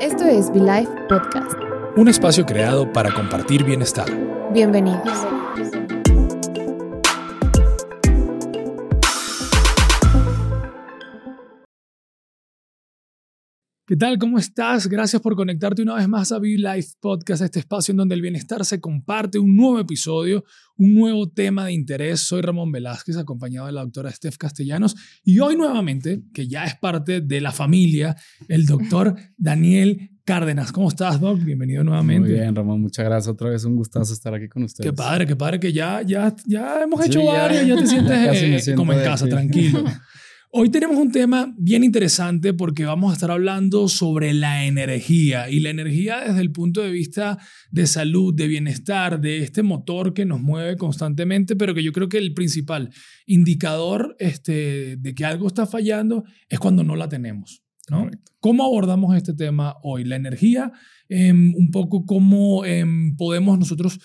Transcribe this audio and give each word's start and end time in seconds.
Esto 0.00 0.24
es 0.24 0.50
Be 0.50 0.60
Life 0.60 0.90
Podcast. 1.10 1.52
Un 1.94 2.08
espacio 2.08 2.46
creado 2.46 2.90
para 2.90 3.12
compartir 3.12 3.64
bienestar. 3.64 4.06
Bienvenidos. 4.50 5.26
¿Qué 13.90 13.96
tal? 13.96 14.18
¿Cómo 14.18 14.38
estás? 14.38 14.86
Gracias 14.86 15.20
por 15.20 15.34
conectarte 15.34 15.82
una 15.82 15.96
vez 15.96 16.06
más 16.06 16.30
a 16.30 16.38
Be 16.38 16.56
Life 16.56 16.90
Podcast, 17.00 17.42
este 17.42 17.58
espacio 17.58 17.90
en 17.90 17.96
donde 17.96 18.14
el 18.14 18.22
bienestar 18.22 18.64
se 18.64 18.80
comparte, 18.80 19.40
un 19.40 19.56
nuevo 19.56 19.80
episodio, 19.80 20.44
un 20.76 20.94
nuevo 20.94 21.28
tema 21.28 21.64
de 21.64 21.72
interés. 21.72 22.20
Soy 22.20 22.40
Ramón 22.40 22.70
Velázquez, 22.70 23.16
acompañado 23.16 23.66
de 23.66 23.72
la 23.72 23.80
doctora 23.80 24.12
Steph 24.12 24.36
Castellanos, 24.36 24.94
y 25.24 25.40
hoy 25.40 25.56
nuevamente, 25.56 26.22
que 26.32 26.46
ya 26.46 26.66
es 26.66 26.76
parte 26.76 27.20
de 27.20 27.40
la 27.40 27.50
familia, 27.50 28.14
el 28.46 28.64
doctor 28.64 29.16
Daniel 29.36 30.12
Cárdenas. 30.24 30.70
¿Cómo 30.70 30.86
estás, 30.86 31.20
Doc? 31.20 31.42
Bienvenido 31.42 31.82
nuevamente. 31.82 32.28
Muy 32.28 32.38
bien, 32.38 32.54
Ramón, 32.54 32.82
muchas 32.82 33.04
gracias. 33.04 33.26
Otra 33.26 33.50
vez 33.50 33.64
un 33.64 33.74
gustazo 33.74 34.12
estar 34.12 34.32
aquí 34.32 34.48
con 34.48 34.62
ustedes. 34.62 34.88
Qué 34.88 34.96
padre, 34.96 35.26
qué 35.26 35.34
padre 35.34 35.58
que 35.58 35.72
ya, 35.72 36.02
ya, 36.02 36.32
ya 36.46 36.80
hemos 36.80 37.04
hecho 37.04 37.24
varios, 37.24 37.66
ya 37.66 37.74
te 37.74 37.86
sientes 37.88 38.68
eh, 38.68 38.74
como 38.76 38.92
en 38.92 39.02
casa, 39.02 39.28
tranquilo. 39.28 39.82
Hoy 40.52 40.68
tenemos 40.68 40.96
un 40.96 41.12
tema 41.12 41.54
bien 41.56 41.84
interesante 41.84 42.52
porque 42.52 42.84
vamos 42.84 43.12
a 43.12 43.14
estar 43.14 43.30
hablando 43.30 43.86
sobre 43.86 44.34
la 44.34 44.64
energía 44.64 45.48
y 45.48 45.60
la 45.60 45.70
energía 45.70 46.22
desde 46.26 46.40
el 46.40 46.50
punto 46.50 46.80
de 46.80 46.90
vista 46.90 47.38
de 47.70 47.86
salud, 47.86 48.34
de 48.34 48.48
bienestar, 48.48 49.20
de 49.20 49.44
este 49.44 49.62
motor 49.62 50.12
que 50.12 50.24
nos 50.24 50.40
mueve 50.40 50.76
constantemente, 50.76 51.54
pero 51.54 51.72
que 51.72 51.84
yo 51.84 51.92
creo 51.92 52.08
que 52.08 52.18
el 52.18 52.34
principal 52.34 52.90
indicador 53.26 54.16
este, 54.18 54.96
de 54.96 55.14
que 55.14 55.24
algo 55.24 55.46
está 55.46 55.66
fallando 55.66 56.24
es 56.48 56.58
cuando 56.58 56.82
no 56.82 56.96
la 56.96 57.08
tenemos. 57.08 57.62
¿no? 57.88 58.10
¿Cómo 58.40 58.64
abordamos 58.64 59.16
este 59.16 59.34
tema 59.34 59.76
hoy? 59.84 60.02
La 60.02 60.16
energía, 60.16 60.72
em, 61.08 61.54
un 61.54 61.70
poco 61.70 62.04
cómo 62.06 62.64
em, 62.64 63.14
podemos 63.16 63.56
nosotros 63.56 64.00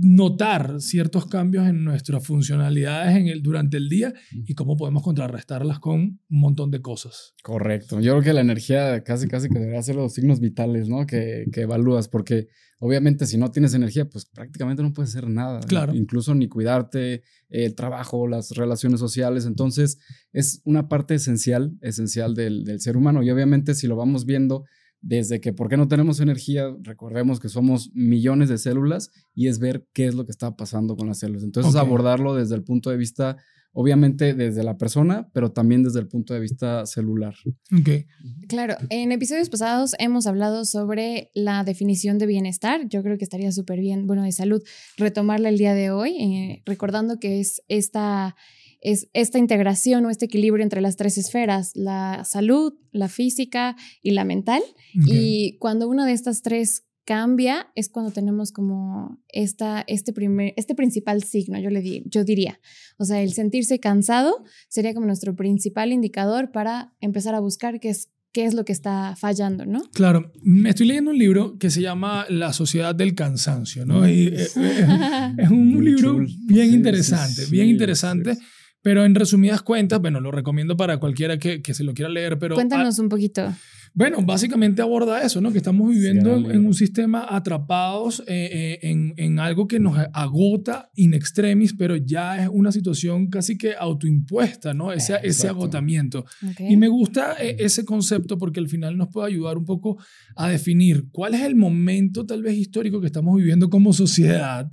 notar 0.00 0.80
ciertos 0.80 1.26
cambios 1.26 1.68
en 1.68 1.84
nuestras 1.84 2.26
funcionalidades 2.26 3.16
en 3.16 3.28
el, 3.28 3.42
durante 3.42 3.76
el 3.76 3.88
día 3.88 4.12
y 4.30 4.54
cómo 4.54 4.76
podemos 4.76 5.02
contrarrestarlas 5.02 5.78
con 5.80 6.00
un 6.00 6.20
montón 6.28 6.70
de 6.70 6.80
cosas. 6.80 7.34
Correcto. 7.42 8.00
Yo 8.00 8.12
creo 8.12 8.22
que 8.22 8.32
la 8.32 8.40
energía 8.40 9.02
casi, 9.04 9.28
casi 9.28 9.48
que 9.48 9.58
debería 9.58 9.82
ser 9.82 9.96
los 9.96 10.14
signos 10.14 10.40
vitales, 10.40 10.88
¿no? 10.88 11.06
Que, 11.06 11.44
que 11.52 11.62
evalúas, 11.62 12.08
porque 12.08 12.48
obviamente 12.78 13.26
si 13.26 13.36
no 13.36 13.50
tienes 13.50 13.74
energía, 13.74 14.08
pues 14.08 14.24
prácticamente 14.24 14.82
no 14.82 14.92
puedes 14.92 15.10
hacer 15.10 15.28
nada. 15.28 15.60
Claro. 15.60 15.94
Incluso 15.94 16.34
ni 16.34 16.48
cuidarte, 16.48 17.22
el 17.48 17.74
trabajo, 17.74 18.26
las 18.26 18.50
relaciones 18.52 19.00
sociales. 19.00 19.46
Entonces, 19.46 19.98
es 20.32 20.62
una 20.64 20.88
parte 20.88 21.14
esencial, 21.14 21.76
esencial 21.80 22.34
del, 22.34 22.64
del 22.64 22.80
ser 22.80 22.96
humano. 22.96 23.22
Y 23.22 23.30
obviamente 23.30 23.74
si 23.74 23.86
lo 23.86 23.96
vamos 23.96 24.24
viendo 24.24 24.64
desde 25.02 25.40
que 25.40 25.52
por 25.52 25.68
qué 25.68 25.76
no 25.76 25.88
tenemos 25.88 26.20
energía, 26.20 26.74
recordemos 26.80 27.40
que 27.40 27.48
somos 27.48 27.90
millones 27.92 28.48
de 28.48 28.56
células 28.56 29.10
y 29.34 29.48
es 29.48 29.58
ver 29.58 29.86
qué 29.92 30.06
es 30.06 30.14
lo 30.14 30.24
que 30.24 30.30
está 30.30 30.56
pasando 30.56 30.96
con 30.96 31.08
las 31.08 31.18
células. 31.18 31.42
Entonces 31.42 31.74
abordarlo 31.74 32.34
desde 32.34 32.54
el 32.54 32.62
punto 32.62 32.88
de 32.88 32.96
vista, 32.96 33.36
obviamente 33.72 34.32
desde 34.32 34.62
la 34.62 34.78
persona, 34.78 35.28
pero 35.32 35.50
también 35.50 35.82
desde 35.82 35.98
el 35.98 36.06
punto 36.06 36.34
de 36.34 36.40
vista 36.40 36.86
celular. 36.86 37.34
Okay. 37.80 38.06
Claro, 38.46 38.76
en 38.90 39.10
episodios 39.10 39.50
pasados 39.50 39.96
hemos 39.98 40.28
hablado 40.28 40.64
sobre 40.64 41.30
la 41.34 41.64
definición 41.64 42.18
de 42.18 42.26
bienestar. 42.26 42.88
Yo 42.88 43.02
creo 43.02 43.18
que 43.18 43.24
estaría 43.24 43.50
súper 43.50 43.80
bien, 43.80 44.06
bueno, 44.06 44.22
de 44.22 44.32
salud, 44.32 44.62
retomarla 44.96 45.48
el 45.48 45.58
día 45.58 45.74
de 45.74 45.90
hoy, 45.90 46.16
eh, 46.16 46.62
recordando 46.64 47.18
que 47.18 47.40
es 47.40 47.60
esta 47.66 48.36
es 48.82 49.08
esta 49.12 49.38
integración 49.38 50.04
o 50.04 50.10
este 50.10 50.26
equilibrio 50.26 50.62
entre 50.62 50.80
las 50.80 50.96
tres 50.96 51.16
esferas, 51.16 51.72
la 51.74 52.24
salud, 52.24 52.74
la 52.90 53.08
física 53.08 53.76
y 54.02 54.10
la 54.10 54.24
mental. 54.24 54.60
Y 55.06 55.56
cuando 55.58 55.88
una 55.88 56.04
de 56.04 56.12
estas 56.12 56.42
tres 56.42 56.84
cambia 57.04 57.68
es 57.74 57.88
cuando 57.88 58.10
tenemos 58.10 58.52
como 58.52 59.22
esta, 59.28 59.84
este, 59.86 60.12
primer, 60.12 60.52
este 60.56 60.74
principal 60.74 61.22
signo, 61.22 61.58
yo, 61.60 61.70
le 61.70 62.02
yo 62.06 62.24
diría. 62.24 62.60
O 62.98 63.04
sea, 63.04 63.22
el 63.22 63.32
sentirse 63.32 63.78
cansado 63.78 64.44
sería 64.68 64.94
como 64.94 65.06
nuestro 65.06 65.34
principal 65.34 65.92
indicador 65.92 66.50
para 66.50 66.92
empezar 67.00 67.34
a 67.34 67.40
buscar 67.40 67.80
qué 67.80 67.90
es, 67.90 68.10
qué 68.32 68.46
es 68.46 68.54
lo 68.54 68.64
que 68.64 68.72
está 68.72 69.14
fallando, 69.16 69.64
¿no? 69.64 69.82
Claro, 69.92 70.32
me 70.42 70.70
estoy 70.70 70.86
leyendo 70.86 71.10
un 71.10 71.18
libro 71.18 71.56
que 71.58 71.70
se 71.70 71.82
llama 71.82 72.26
La 72.28 72.52
Sociedad 72.52 72.94
del 72.94 73.14
Cansancio, 73.14 73.84
¿no? 73.84 74.08
Y, 74.08 74.28
eh, 74.28 74.46
eh, 74.56 75.34
es, 75.38 75.50
un 75.50 75.84
libro 75.84 76.24
bien 76.46 76.72
interesante, 76.72 77.46
bien 77.46 77.68
interesante. 77.68 78.36
Pero 78.82 79.04
en 79.04 79.14
resumidas 79.14 79.62
cuentas, 79.62 80.00
bueno, 80.00 80.20
lo 80.20 80.30
recomiendo 80.30 80.76
para 80.76 80.98
cualquiera 80.98 81.38
que, 81.38 81.62
que 81.62 81.72
se 81.72 81.84
lo 81.84 81.94
quiera 81.94 82.10
leer, 82.10 82.38
pero... 82.38 82.56
Cuéntanos 82.56 82.98
un 82.98 83.08
poquito. 83.08 83.54
Bueno, 83.94 84.22
básicamente 84.22 84.80
aborda 84.80 85.22
eso, 85.22 85.42
¿no? 85.42 85.52
Que 85.52 85.58
estamos 85.58 85.90
viviendo 85.90 86.50
en 86.50 86.64
un 86.64 86.72
sistema 86.72 87.26
atrapados 87.28 88.20
eh, 88.26 88.48
eh, 88.50 88.78
en, 88.90 89.12
en, 89.18 89.38
algo 89.38 89.68
que 89.68 89.78
nos 89.78 89.98
agota 90.14 90.90
in 90.94 91.12
extremis, 91.12 91.74
pero 91.74 91.96
ya 91.96 92.42
es 92.42 92.48
una 92.50 92.72
situación 92.72 93.28
casi 93.28 93.58
que 93.58 93.74
autoimpuesta, 93.78 94.72
¿no? 94.72 94.92
Ese, 94.92 95.18
ese 95.22 95.46
agotamiento. 95.46 96.24
Y 96.58 96.78
me 96.78 96.88
gusta 96.88 97.36
eh, 97.38 97.56
ese 97.58 97.84
concepto 97.84 98.38
porque 98.38 98.60
al 98.60 98.68
final 98.68 98.96
nos 98.96 99.08
puede 99.08 99.28
ayudar 99.28 99.58
un 99.58 99.66
poco 99.66 99.98
a 100.36 100.48
definir 100.48 101.08
cuál 101.12 101.34
es 101.34 101.42
el 101.42 101.54
momento 101.54 102.24
tal 102.24 102.42
vez 102.42 102.56
histórico 102.56 102.98
que 102.98 103.08
estamos 103.08 103.36
viviendo 103.36 103.68
como 103.68 103.92
sociedad 103.92 104.70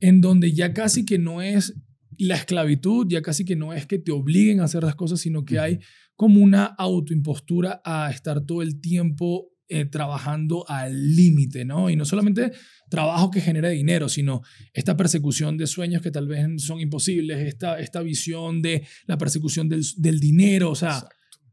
en 0.00 0.22
donde 0.22 0.52
ya 0.52 0.72
casi 0.72 1.04
que 1.04 1.18
no 1.18 1.42
es 1.42 1.74
la 2.18 2.36
esclavitud 2.36 3.06
ya 3.08 3.22
casi 3.22 3.44
que 3.44 3.56
no 3.56 3.72
es 3.72 3.86
que 3.86 3.98
te 3.98 4.12
obliguen 4.12 4.60
a 4.60 4.64
hacer 4.64 4.82
las 4.82 4.94
cosas, 4.94 5.20
sino 5.20 5.44
que 5.44 5.58
hay 5.58 5.78
como 6.14 6.40
una 6.40 6.66
autoimpostura 6.66 7.80
a 7.84 8.10
estar 8.10 8.44
todo 8.44 8.62
el 8.62 8.80
tiempo 8.80 9.52
eh, 9.68 9.86
trabajando 9.86 10.68
al 10.68 11.16
límite, 11.16 11.64
¿no? 11.64 11.88
Y 11.88 11.96
no 11.96 12.04
solamente 12.04 12.52
trabajo 12.90 13.30
que 13.30 13.40
genera 13.40 13.70
dinero, 13.70 14.08
sino 14.08 14.42
esta 14.74 14.96
persecución 14.96 15.56
de 15.56 15.66
sueños 15.66 16.02
que 16.02 16.10
tal 16.10 16.28
vez 16.28 16.46
son 16.58 16.80
imposibles, 16.80 17.38
esta, 17.38 17.78
esta 17.78 18.02
visión 18.02 18.60
de 18.60 18.86
la 19.06 19.16
persecución 19.16 19.68
del, 19.70 19.82
del 19.96 20.20
dinero, 20.20 20.70
o 20.70 20.74
sea, 20.74 21.08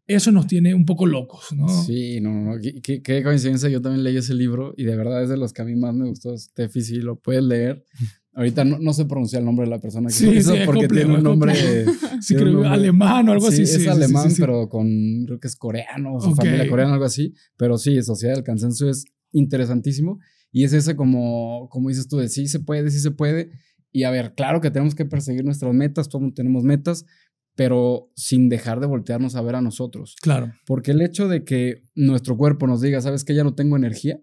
eso 0.05 0.31
nos 0.31 0.47
tiene 0.47 0.73
un 0.73 0.85
poco 0.85 1.05
locos, 1.05 1.45
¿no? 1.55 1.67
Sí, 1.83 2.19
no, 2.19 2.33
no, 2.33 2.59
qué, 2.59 3.01
qué, 3.01 3.23
coincidencia, 3.23 3.69
yo 3.69 3.79
también 3.79 4.03
leí 4.03 4.17
ese 4.17 4.33
libro 4.33 4.73
y 4.75 4.83
de 4.83 4.95
verdad 4.95 5.21
es 5.21 5.29
de 5.29 5.37
los 5.37 5.53
que 5.53 5.61
a 5.61 5.65
mí 5.65 5.75
más 5.75 5.93
me 5.93 6.09
gustó, 6.09 6.35
Steffi, 6.35 6.81
si 6.81 6.95
lo 6.95 7.19
puedes 7.19 7.43
leer. 7.43 7.85
Ahorita 8.39 8.63
no, 8.63 8.79
no 8.79 8.93
sé 8.93 9.03
pronunciar 9.03 9.41
el 9.41 9.45
nombre 9.45 9.65
de 9.65 9.69
la 9.69 9.81
persona 9.81 10.07
que 10.07 10.13
sí, 10.13 10.29
hizo 10.29 10.53
porque 10.65 10.87
tiene 10.87 11.13
un 11.13 11.23
nombre, 11.23 11.53
sí, 12.21 12.35
creo, 12.35 12.63
alemán 12.63 13.27
o 13.27 13.33
algo 13.33 13.47
así. 13.47 13.65
Sí, 13.65 13.81
es 13.81 13.87
alemán, 13.89 14.31
pero 14.39 14.69
con, 14.69 14.87
creo 15.25 15.41
que 15.41 15.49
es 15.49 15.57
coreano, 15.57 16.21
su 16.21 16.33
familia 16.33 16.65
coreana, 16.69 16.93
algo 16.93 17.03
así. 17.03 17.33
Pero 17.57 17.77
sí, 17.77 18.01
Sociedad 18.01 18.35
del 18.35 18.45
Consenso 18.45 18.89
es 18.89 19.03
interesantísimo. 19.33 20.19
Y 20.53 20.63
es 20.63 20.71
ese 20.71 20.95
como, 20.95 21.67
como 21.69 21.89
dices 21.89 22.07
tú, 22.07 22.15
de 22.15 22.29
sí 22.29 22.47
se 22.47 22.61
puede, 22.61 22.89
sí 22.91 23.01
se 23.01 23.11
puede. 23.11 23.51
Y 23.91 24.03
a 24.03 24.09
ver, 24.09 24.33
claro 24.35 24.61
que 24.61 24.71
tenemos 24.71 24.95
que 24.95 25.03
perseguir 25.03 25.43
nuestras 25.43 25.73
metas, 25.73 26.07
todos 26.07 26.33
tenemos 26.33 26.63
metas, 26.63 27.05
pero 27.55 28.09
sin 28.15 28.47
dejar 28.47 28.79
de 28.79 28.87
voltearnos 28.87 29.35
a 29.35 29.41
ver 29.41 29.55
a 29.55 29.61
nosotros. 29.61 30.15
Claro. 30.21 30.53
Porque 30.65 30.91
el 30.91 31.01
hecho 31.01 31.27
de 31.27 31.43
que 31.43 31.83
nuestro 31.93 32.37
cuerpo 32.37 32.67
nos 32.67 32.79
diga, 32.79 33.01
¿sabes 33.01 33.25
que 33.25 33.35
ya 33.35 33.43
no 33.43 33.53
tengo 33.53 33.75
energía? 33.75 34.21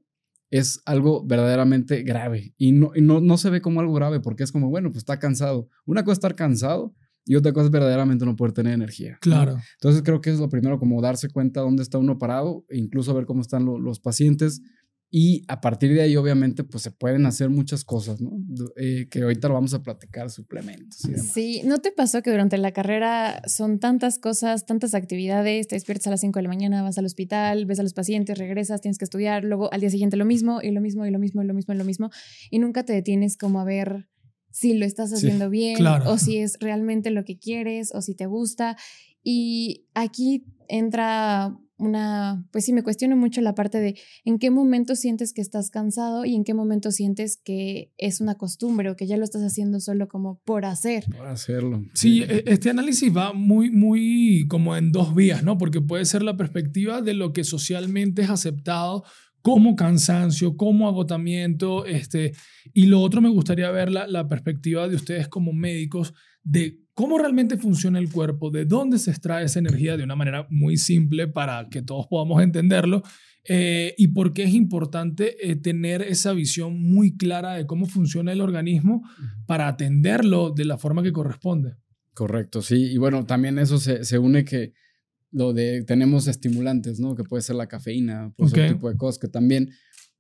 Es 0.50 0.80
algo 0.84 1.24
verdaderamente 1.24 2.02
grave 2.02 2.54
y, 2.56 2.72
no, 2.72 2.92
no, 3.00 3.20
no, 3.20 3.36
se 3.36 3.50
ve 3.50 3.60
como 3.60 3.80
algo 3.80 3.92
grave 3.94 4.20
porque 4.20 4.44
es 4.44 4.52
como, 4.52 4.68
bueno, 4.68 4.90
pues 4.90 4.98
está 4.98 5.18
cansado. 5.18 5.68
Una 5.84 6.04
cosa 6.04 6.12
es 6.12 6.18
estar 6.18 6.34
cansado 6.36 6.94
y 7.24 7.34
otra 7.34 7.52
cosa 7.52 7.66
es 7.66 7.72
verdaderamente 7.72 8.24
no 8.24 8.36
poder 8.36 8.52
tener 8.52 8.72
energía. 8.72 9.18
Claro. 9.20 9.58
Entonces 9.74 10.02
creo 10.02 10.20
que 10.20 10.30
es 10.30 10.38
lo 10.38 10.48
primero, 10.48 10.78
como 10.78 11.02
darse 11.02 11.28
cuenta 11.28 11.60
dónde 11.60 11.82
está 11.82 11.98
uno 11.98 12.18
parado 12.18 12.64
e 12.68 12.78
incluso 12.78 13.12
ver 13.14 13.26
cómo 13.26 13.40
están 13.40 13.64
los 13.64 13.98
pacientes 13.98 14.62
y 15.10 15.44
a 15.46 15.60
partir 15.60 15.94
de 15.94 16.02
ahí, 16.02 16.16
obviamente, 16.16 16.64
pues 16.64 16.82
se 16.82 16.90
pueden 16.90 17.26
hacer 17.26 17.48
muchas 17.48 17.84
cosas, 17.84 18.20
¿no? 18.20 18.32
Eh, 18.76 19.08
que 19.08 19.22
ahorita 19.22 19.48
lo 19.48 19.54
vamos 19.54 19.72
a 19.72 19.82
platicar, 19.82 20.30
suplementos. 20.30 21.04
Y 21.04 21.12
demás. 21.12 21.26
Sí, 21.32 21.62
¿no 21.64 21.78
te 21.78 21.92
pasó 21.92 22.22
que 22.22 22.30
durante 22.30 22.58
la 22.58 22.72
carrera 22.72 23.40
son 23.46 23.78
tantas 23.78 24.18
cosas, 24.18 24.66
tantas 24.66 24.94
actividades? 24.94 25.68
Te 25.68 25.76
despiertas 25.76 26.08
a 26.08 26.10
las 26.10 26.20
5 26.20 26.38
de 26.40 26.42
la 26.42 26.48
mañana, 26.48 26.82
vas 26.82 26.98
al 26.98 27.06
hospital, 27.06 27.66
ves 27.66 27.78
a 27.78 27.84
los 27.84 27.94
pacientes, 27.94 28.36
regresas, 28.36 28.80
tienes 28.80 28.98
que 28.98 29.04
estudiar, 29.04 29.44
luego 29.44 29.72
al 29.72 29.80
día 29.80 29.90
siguiente 29.90 30.16
lo 30.16 30.24
mismo, 30.24 30.60
y 30.60 30.72
lo 30.72 30.80
mismo, 30.80 31.06
y 31.06 31.10
lo 31.10 31.20
mismo, 31.20 31.42
y 31.42 31.46
lo 31.46 31.54
mismo, 31.54 31.72
y 31.72 31.76
lo 31.76 31.84
mismo, 31.84 32.10
y 32.50 32.58
nunca 32.58 32.84
te 32.84 32.92
detienes 32.92 33.36
como 33.36 33.60
a 33.60 33.64
ver 33.64 34.08
si 34.50 34.74
lo 34.74 34.86
estás 34.86 35.12
haciendo 35.12 35.50
bien, 35.50 35.86
o 35.86 36.18
si 36.18 36.38
es 36.38 36.56
realmente 36.60 37.10
lo 37.10 37.24
que 37.24 37.38
quieres, 37.38 37.94
o 37.94 38.00
si 38.00 38.14
te 38.14 38.26
gusta. 38.26 38.76
Y 39.22 39.86
aquí 39.94 40.46
entra 40.68 41.58
una, 41.78 42.46
pues 42.52 42.64
sí, 42.64 42.72
me 42.72 42.82
cuestiono 42.82 43.16
mucho 43.16 43.40
la 43.40 43.54
parte 43.54 43.78
de 43.78 43.98
en 44.24 44.38
qué 44.38 44.50
momento 44.50 44.96
sientes 44.96 45.32
que 45.32 45.42
estás 45.42 45.70
cansado 45.70 46.24
y 46.24 46.34
en 46.34 46.44
qué 46.44 46.54
momento 46.54 46.90
sientes 46.90 47.36
que 47.36 47.92
es 47.98 48.20
una 48.20 48.36
costumbre 48.36 48.90
o 48.90 48.96
que 48.96 49.06
ya 49.06 49.16
lo 49.16 49.24
estás 49.24 49.42
haciendo 49.42 49.80
solo 49.80 50.08
como 50.08 50.40
por 50.44 50.64
hacer. 50.64 51.04
Por 51.14 51.26
hacerlo. 51.26 51.84
Sí, 51.94 52.22
e, 52.22 52.44
este 52.46 52.70
análisis 52.70 53.14
va 53.14 53.32
muy, 53.32 53.70
muy 53.70 54.46
como 54.48 54.76
en 54.76 54.90
dos 54.90 55.14
vías, 55.14 55.42
¿no? 55.42 55.58
Porque 55.58 55.80
puede 55.80 56.04
ser 56.06 56.22
la 56.22 56.36
perspectiva 56.36 57.02
de 57.02 57.14
lo 57.14 57.32
que 57.32 57.44
socialmente 57.44 58.22
es 58.22 58.30
aceptado 58.30 59.04
como 59.42 59.76
cansancio, 59.76 60.56
como 60.56 60.88
agotamiento, 60.88 61.86
este, 61.86 62.32
y 62.72 62.86
lo 62.86 63.00
otro 63.00 63.20
me 63.20 63.28
gustaría 63.28 63.70
ver 63.70 63.92
la, 63.92 64.08
la 64.08 64.26
perspectiva 64.26 64.88
de 64.88 64.96
ustedes 64.96 65.28
como 65.28 65.52
médicos 65.52 66.14
de 66.46 66.78
cómo 66.94 67.18
realmente 67.18 67.58
funciona 67.58 67.98
el 67.98 68.10
cuerpo, 68.10 68.50
de 68.50 68.64
dónde 68.64 68.98
se 68.98 69.10
extrae 69.10 69.44
esa 69.44 69.58
energía 69.58 69.96
de 69.96 70.04
una 70.04 70.14
manera 70.16 70.46
muy 70.48 70.76
simple 70.76 71.26
para 71.26 71.68
que 71.68 71.82
todos 71.82 72.06
podamos 72.06 72.42
entenderlo 72.42 73.02
eh, 73.48 73.94
y 73.98 74.08
por 74.08 74.32
qué 74.32 74.44
es 74.44 74.54
importante 74.54 75.50
eh, 75.50 75.56
tener 75.56 76.02
esa 76.02 76.32
visión 76.32 76.80
muy 76.80 77.16
clara 77.16 77.54
de 77.54 77.66
cómo 77.66 77.86
funciona 77.86 78.32
el 78.32 78.40
organismo 78.40 79.02
para 79.46 79.66
atenderlo 79.66 80.50
de 80.50 80.64
la 80.64 80.78
forma 80.78 81.02
que 81.02 81.12
corresponde. 81.12 81.74
Correcto, 82.14 82.62
sí. 82.62 82.76
Y 82.92 82.96
bueno, 82.96 83.26
también 83.26 83.58
eso 83.58 83.78
se, 83.78 84.04
se 84.04 84.18
une 84.18 84.44
que 84.44 84.72
lo 85.32 85.52
de 85.52 85.82
tenemos 85.84 86.28
estimulantes, 86.28 87.00
¿no? 87.00 87.14
Que 87.14 87.24
puede 87.24 87.42
ser 87.42 87.56
la 87.56 87.66
cafeína, 87.66 88.32
pues 88.36 88.52
okay. 88.52 88.68
tipo 88.68 88.88
de 88.88 88.96
cosas 88.96 89.18
que 89.18 89.28
también 89.28 89.70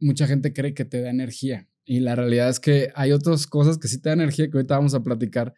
mucha 0.00 0.26
gente 0.26 0.52
cree 0.52 0.74
que 0.74 0.84
te 0.84 1.00
da 1.00 1.10
energía. 1.10 1.68
Y 1.84 2.00
la 2.00 2.16
realidad 2.16 2.50
es 2.50 2.60
que 2.60 2.90
hay 2.94 3.12
otras 3.12 3.46
cosas 3.46 3.78
que 3.78 3.88
sí 3.88 4.00
te 4.00 4.08
da 4.08 4.14
energía 4.14 4.50
que 4.50 4.58
ahorita 4.58 4.76
vamos 4.76 4.94
a 4.94 5.02
platicar, 5.02 5.54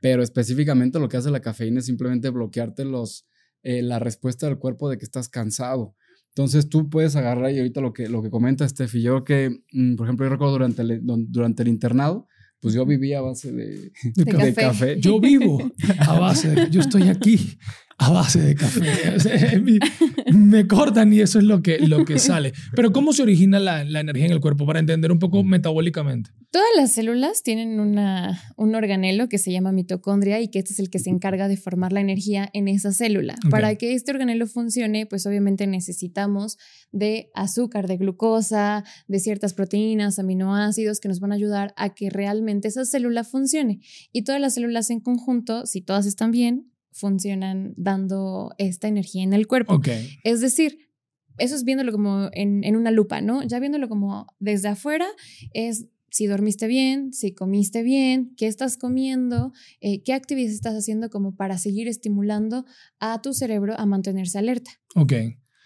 pero 0.00 0.22
específicamente 0.22 0.98
lo 0.98 1.08
que 1.08 1.16
hace 1.16 1.30
la 1.30 1.40
cafeína 1.40 1.80
es 1.80 1.86
simplemente 1.86 2.30
bloquearte 2.30 2.84
los, 2.84 3.26
eh, 3.62 3.82
la 3.82 3.98
respuesta 3.98 4.46
del 4.46 4.58
cuerpo 4.58 4.88
de 4.88 4.98
que 4.98 5.04
estás 5.04 5.28
cansado. 5.28 5.94
Entonces 6.28 6.68
tú 6.68 6.88
puedes 6.88 7.16
agarrar, 7.16 7.52
y 7.52 7.58
ahorita 7.58 7.80
lo 7.80 7.92
que, 7.92 8.08
lo 8.08 8.22
que 8.22 8.30
comenta 8.30 8.68
Steffi, 8.68 9.02
yo 9.02 9.24
que, 9.24 9.62
mm, 9.72 9.96
por 9.96 10.06
ejemplo, 10.06 10.26
yo 10.26 10.30
recuerdo 10.30 10.52
durante 10.52 10.82
el, 10.82 11.00
durante 11.02 11.62
el 11.62 11.68
internado, 11.68 12.26
pues 12.60 12.74
yo 12.74 12.84
vivía 12.86 13.18
a 13.18 13.22
base 13.22 13.52
de, 13.52 13.92
de, 14.14 14.24
café. 14.54 15.00
Yo 15.00 15.18
vivo 15.20 15.58
a 15.98 16.18
base 16.18 16.50
de, 16.50 16.70
yo 16.70 16.80
estoy 16.80 17.08
aquí 17.08 17.58
a 18.00 18.10
base 18.10 18.40
de 18.40 18.54
café. 18.54 19.60
me 20.32 20.66
cortan 20.66 21.12
y 21.12 21.20
eso 21.20 21.38
es 21.38 21.44
lo 21.44 21.60
que, 21.62 21.78
lo 21.80 22.06
que 22.06 22.18
sale. 22.18 22.54
Pero 22.74 22.92
¿cómo 22.92 23.12
se 23.12 23.22
origina 23.22 23.60
la, 23.60 23.84
la, 23.84 24.00
energía 24.00 24.24
en 24.24 24.32
el 24.32 24.40
cuerpo? 24.40 24.64
Para 24.64 24.80
entender 24.80 25.12
un 25.12 25.18
poco 25.18 25.44
metabólicamente. 25.44 26.30
Todas 26.50 26.68
las 26.76 26.92
células 26.92 27.42
tienen 27.42 27.78
una, 27.78 28.40
un 28.56 28.74
organelo 28.74 29.28
que 29.28 29.36
se 29.36 29.52
llama 29.52 29.70
mitocondria 29.70 30.40
y 30.40 30.48
que 30.48 30.60
este 30.60 30.72
es 30.72 30.78
el 30.78 30.88
que 30.88 30.98
se 30.98 31.10
encarga 31.10 31.46
de 31.46 31.58
formar 31.58 31.92
la 31.92 32.00
energía 32.00 32.48
en 32.54 32.68
esa 32.68 32.90
célula. 32.92 33.34
Okay. 33.38 33.50
Para 33.50 33.74
que 33.74 33.92
este 33.92 34.12
organelo 34.12 34.46
funcione, 34.46 35.04
pues 35.04 35.26
obviamente 35.26 35.66
necesitamos 35.66 36.56
de 36.92 37.30
azúcar, 37.34 37.86
de 37.86 37.98
glucosa, 37.98 38.82
de 39.08 39.18
ciertas 39.18 39.52
proteínas, 39.52 40.18
aminoácidos 40.18 41.00
que 41.00 41.08
nos 41.08 41.20
van 41.20 41.32
a 41.32 41.34
ayudar 41.34 41.74
a 41.76 41.90
que 41.90 42.08
realmente 42.08 42.68
esa 42.68 42.86
célula 42.86 43.24
funcione. 43.24 43.80
Y 44.10 44.24
todas 44.24 44.40
las 44.40 44.54
células 44.54 44.88
en 44.88 45.00
conjunto, 45.00 45.66
si 45.66 45.82
todas 45.82 46.06
están 46.06 46.30
bien, 46.30 46.70
funcionan 46.92 47.74
dando 47.76 48.52
esta 48.58 48.88
energía 48.88 49.22
en 49.22 49.32
el 49.32 49.46
cuerpo. 49.46 49.74
Okay. 49.74 50.18
Es 50.24 50.40
decir, 50.40 50.90
eso 51.38 51.54
es 51.54 51.64
viéndolo 51.64 51.92
como 51.92 52.28
en, 52.32 52.64
en, 52.64 52.76
una 52.76 52.90
lupa, 52.90 53.20
¿no? 53.20 53.42
Ya 53.42 53.58
viéndolo 53.58 53.88
como 53.88 54.26
desde 54.38 54.68
afuera 54.68 55.06
es 55.54 55.86
si 56.10 56.26
dormiste 56.26 56.66
bien, 56.66 57.12
si 57.12 57.32
comiste 57.32 57.82
bien, 57.82 58.34
qué 58.36 58.46
estás 58.46 58.76
comiendo, 58.76 59.52
eh, 59.80 60.02
qué 60.02 60.12
actividades 60.12 60.54
estás 60.54 60.74
haciendo 60.74 61.08
como 61.08 61.36
para 61.36 61.56
seguir 61.56 61.88
estimulando 61.88 62.64
a 62.98 63.22
tu 63.22 63.32
cerebro 63.32 63.78
a 63.78 63.86
mantenerse 63.86 64.38
alerta. 64.38 64.70
Ok. 64.96 65.12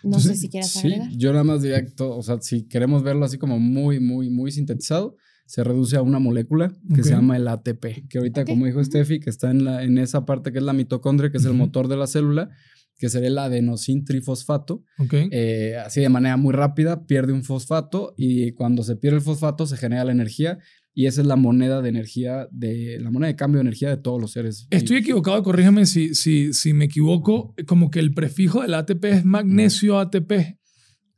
No 0.03 0.19
Entonces, 0.19 0.33
sé 0.33 0.37
si 0.37 0.49
quieras 0.51 0.77
agregar. 0.77 1.11
Sí, 1.11 1.17
yo 1.17 1.33
nada 1.33 1.45
más 1.45 1.63
directo, 1.63 2.15
o 2.15 2.23
sea, 2.23 2.39
si 2.41 2.69
queremos 2.69 3.03
verlo 3.03 3.25
así 3.25 3.39
como 3.39 3.59
muy, 3.59 4.01
muy, 4.01 4.29
muy 4.29 4.53
sintetizado, 4.53 5.17
se 5.47 5.63
reduce 5.63 5.97
a 5.97 6.03
una 6.03 6.19
molécula 6.19 6.71
que 6.89 7.01
okay. 7.01 7.05
se 7.05 7.11
llama 7.11 7.37
el 7.37 7.49
ATP, 7.49 8.09
que 8.09 8.19
ahorita, 8.19 8.43
okay. 8.43 8.55
como 8.55 8.67
dijo 8.67 8.83
Steffi, 8.83 9.21
que 9.21 9.31
está 9.31 9.51
en, 9.51 9.65
la, 9.65 9.83
en 9.83 9.99
esa 9.99 10.25
parte 10.25 10.53
que 10.53 10.59
es 10.59 10.65
la 10.65 10.73
mitocondria, 10.73 11.31
que 11.31 11.39
es 11.39 11.45
uh 11.45 11.49
-huh. 11.49 11.53
el 11.53 11.59
motor 11.59 11.89
de 11.89 11.97
la 11.97 12.07
célula, 12.07 12.51
que 12.97 13.09
sería 13.09 13.29
el 13.29 13.39
adenosin 13.39 14.05
trifosfato. 14.05 14.83
Okay. 14.99 15.29
Eh, 15.31 15.77
así 15.85 16.01
de 16.01 16.09
manera 16.09 16.37
muy 16.37 16.53
rápida, 16.53 17.07
pierde 17.07 17.33
un 17.33 17.43
fosfato 17.43 18.15
y 18.17 18.53
cuando 18.53 18.83
se 18.83 18.97
pierde 18.97 19.19
el 19.19 19.25
fosfato 19.25 19.67
se 19.67 19.77
genera 19.77 20.05
la 20.05 20.13
energía 20.13 20.59
y 20.95 21.07
esa 21.07 21.23
es 21.23 21.27
la 21.27 21.37
moneda 21.37 21.83
de 21.83 21.89
energía, 21.89 22.49
de 22.53 22.99
la 23.01 23.11
moneda 23.11 23.29
de 23.29 23.37
cambio 23.37 23.59
de 23.59 23.63
energía 23.63 23.91
de 23.91 23.97
todos 23.97 24.21
los 24.21 24.31
seres. 24.31 24.69
Estoy 24.71 24.99
equivocado, 24.99 25.43
corrígeme 25.43 25.87
si, 25.87 26.15
si, 26.15 26.53
si 26.53 26.73
me 26.73 26.85
equivoco, 26.85 27.55
como 27.67 27.91
que 27.91 27.99
el 27.99 28.15
prefijo 28.15 28.63
del 28.63 28.75
ATP 28.75 29.05
es 29.07 29.25
magnesio 29.25 29.99
ATP. 29.99 30.57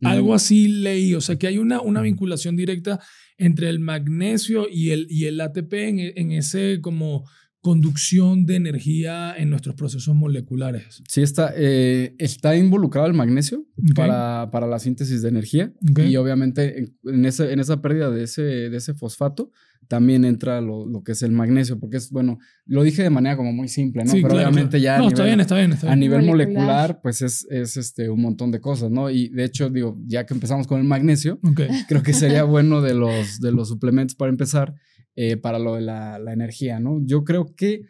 Mm. 0.01 0.07
Algo 0.07 0.35
así 0.35 0.69
leí, 0.69 1.15
o 1.15 1.21
sea 1.21 1.37
que 1.37 1.47
hay 1.47 1.59
una, 1.59 1.81
una 1.81 2.03
vinculación 2.03 2.57
directa 2.57 3.01
entre 3.39 3.69
el 3.69 3.81
magnesio 3.81 4.67
y 4.71 4.91
el, 4.91 5.07
y 5.11 5.27
el 5.27 5.41
ATP 5.41 5.73
en, 5.75 5.99
en 6.01 6.33
ese 6.33 6.81
como 6.81 7.25
conducción 7.67 8.47
de 8.47 8.55
energía 8.55 9.35
en 9.37 9.51
nuestros 9.51 9.75
procesos 9.75 10.15
moleculares. 10.15 11.03
Sí, 11.09 11.23
está, 11.23 11.53
eh, 11.57 12.15
está 12.17 12.55
involucrado 12.55 13.09
el 13.09 13.13
magnesio 13.13 13.67
okay. 13.77 13.93
para, 13.93 14.53
para, 14.53 14.69
la 14.69 14.79
síntesis 14.79 15.21
de 15.21 15.31
energía 15.31 15.73
okay. 15.91 16.09
y 16.09 16.17
obviamente 16.17 16.79
en, 16.79 16.97
en, 17.03 17.25
ese, 17.25 17.53
en, 17.53 17.59
esa 17.59 17.83
pérdida 17.83 18.09
de 18.09 18.23
ese, 18.23 18.43
de 18.43 18.77
ese 18.77 18.95
fosfato 18.95 19.51
también 19.89 20.25
entra 20.25 20.61
lo, 20.61 20.87
lo, 20.87 21.03
que 21.03 21.13
es 21.13 21.23
el 21.23 21.33
magnesio, 21.33 21.81
porque 21.81 21.97
es, 21.97 22.11
bueno, 22.11 22.39
lo 22.67 22.85
dije 22.85 23.03
de 23.03 23.11
manera 23.11 23.37
como 23.37 23.53
muy 23.53 23.67
simple, 23.67 24.05
¿no? 24.05 24.11
Sí, 24.11 24.19
Pero 24.19 24.35
claro, 24.35 24.49
obviamente 24.49 24.79
claro. 24.79 24.85
ya... 24.85 24.99
No, 24.99 25.05
a 25.05 25.09
está 25.09 25.23
nivel, 25.23 25.31
bien, 25.31 25.41
está 25.41 25.57
bien, 25.57 25.73
está 25.73 25.87
bien. 25.87 25.93
A 25.93 25.97
nivel 25.97 26.23
molecular, 26.23 26.65
molecular 26.65 27.01
pues 27.03 27.23
es, 27.23 27.47
es, 27.51 27.77
este, 27.77 28.09
un 28.09 28.21
montón 28.23 28.53
de 28.53 28.61
cosas, 28.61 28.93
¿no? 28.93 29.11
Y 29.11 29.29
de 29.29 29.45
hecho, 29.45 29.71
digo, 29.71 29.99
ya 30.07 30.25
que 30.25 30.35
empezamos 30.35 30.69
con 30.69 30.79
el 30.79 30.87
magnesio, 30.87 31.41
okay. 31.43 31.69
creo 31.89 32.05
que 32.05 32.13
sería 32.13 32.45
bueno 32.45 32.81
de 32.81 32.95
los, 32.95 33.41
de 33.41 33.51
los 33.51 33.69
suplementos 33.69 34.15
para 34.15 34.31
empezar, 34.31 34.75
eh, 35.17 35.37
para 35.37 35.59
lo 35.59 35.75
de 35.75 35.81
la, 35.81 36.19
la, 36.19 36.33
energía, 36.33 36.79
¿no? 36.79 37.01
Yo 37.05 37.25
creo 37.25 37.55
que 37.57 37.87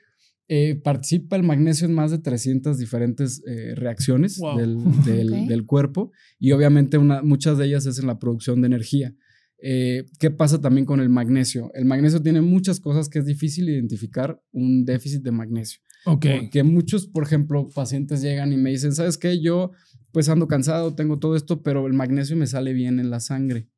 eh, 0.48 0.76
participa 0.76 1.34
el 1.34 1.42
magnesio 1.42 1.88
en 1.88 1.94
más 1.94 2.12
de 2.12 2.18
300 2.18 2.78
diferentes 2.78 3.42
eh, 3.48 3.74
reacciones 3.74 4.38
wow. 4.38 4.56
del, 4.56 4.78
del, 5.04 5.32
okay. 5.32 5.48
del, 5.48 5.66
cuerpo 5.66 6.12
y 6.38 6.52
obviamente 6.52 6.98
una, 6.98 7.20
muchas 7.22 7.58
de 7.58 7.66
ellas 7.66 7.84
es 7.86 7.98
en 7.98 8.06
la 8.06 8.20
producción 8.20 8.60
de 8.60 8.66
energía. 8.68 9.12
Eh, 9.60 10.04
¿Qué 10.20 10.30
pasa 10.30 10.60
también 10.60 10.84
con 10.84 11.00
el 11.00 11.08
magnesio? 11.08 11.72
El 11.74 11.86
magnesio 11.86 12.22
tiene 12.22 12.42
muchas 12.42 12.78
cosas 12.78 13.08
que 13.08 13.18
es 13.18 13.26
difícil 13.26 13.68
identificar 13.68 14.40
un 14.52 14.84
déficit 14.84 15.22
de 15.22 15.32
magnesio. 15.32 15.80
Okay. 16.04 16.42
Porque 16.42 16.62
muchos, 16.62 17.08
por 17.08 17.24
ejemplo, 17.24 17.68
pacientes 17.74 18.22
llegan 18.22 18.52
y 18.52 18.56
me 18.56 18.70
dicen, 18.70 18.92
¿sabes 18.92 19.18
qué? 19.18 19.40
Yo 19.40 19.72
pues 20.12 20.28
ando 20.28 20.46
cansado, 20.46 20.94
tengo 20.94 21.18
todo 21.18 21.34
esto, 21.34 21.62
pero 21.62 21.86
el 21.88 21.92
magnesio 21.92 22.36
me 22.36 22.46
sale 22.46 22.72
bien 22.72 23.00
en 23.00 23.10
la 23.10 23.18
sangre. 23.18 23.68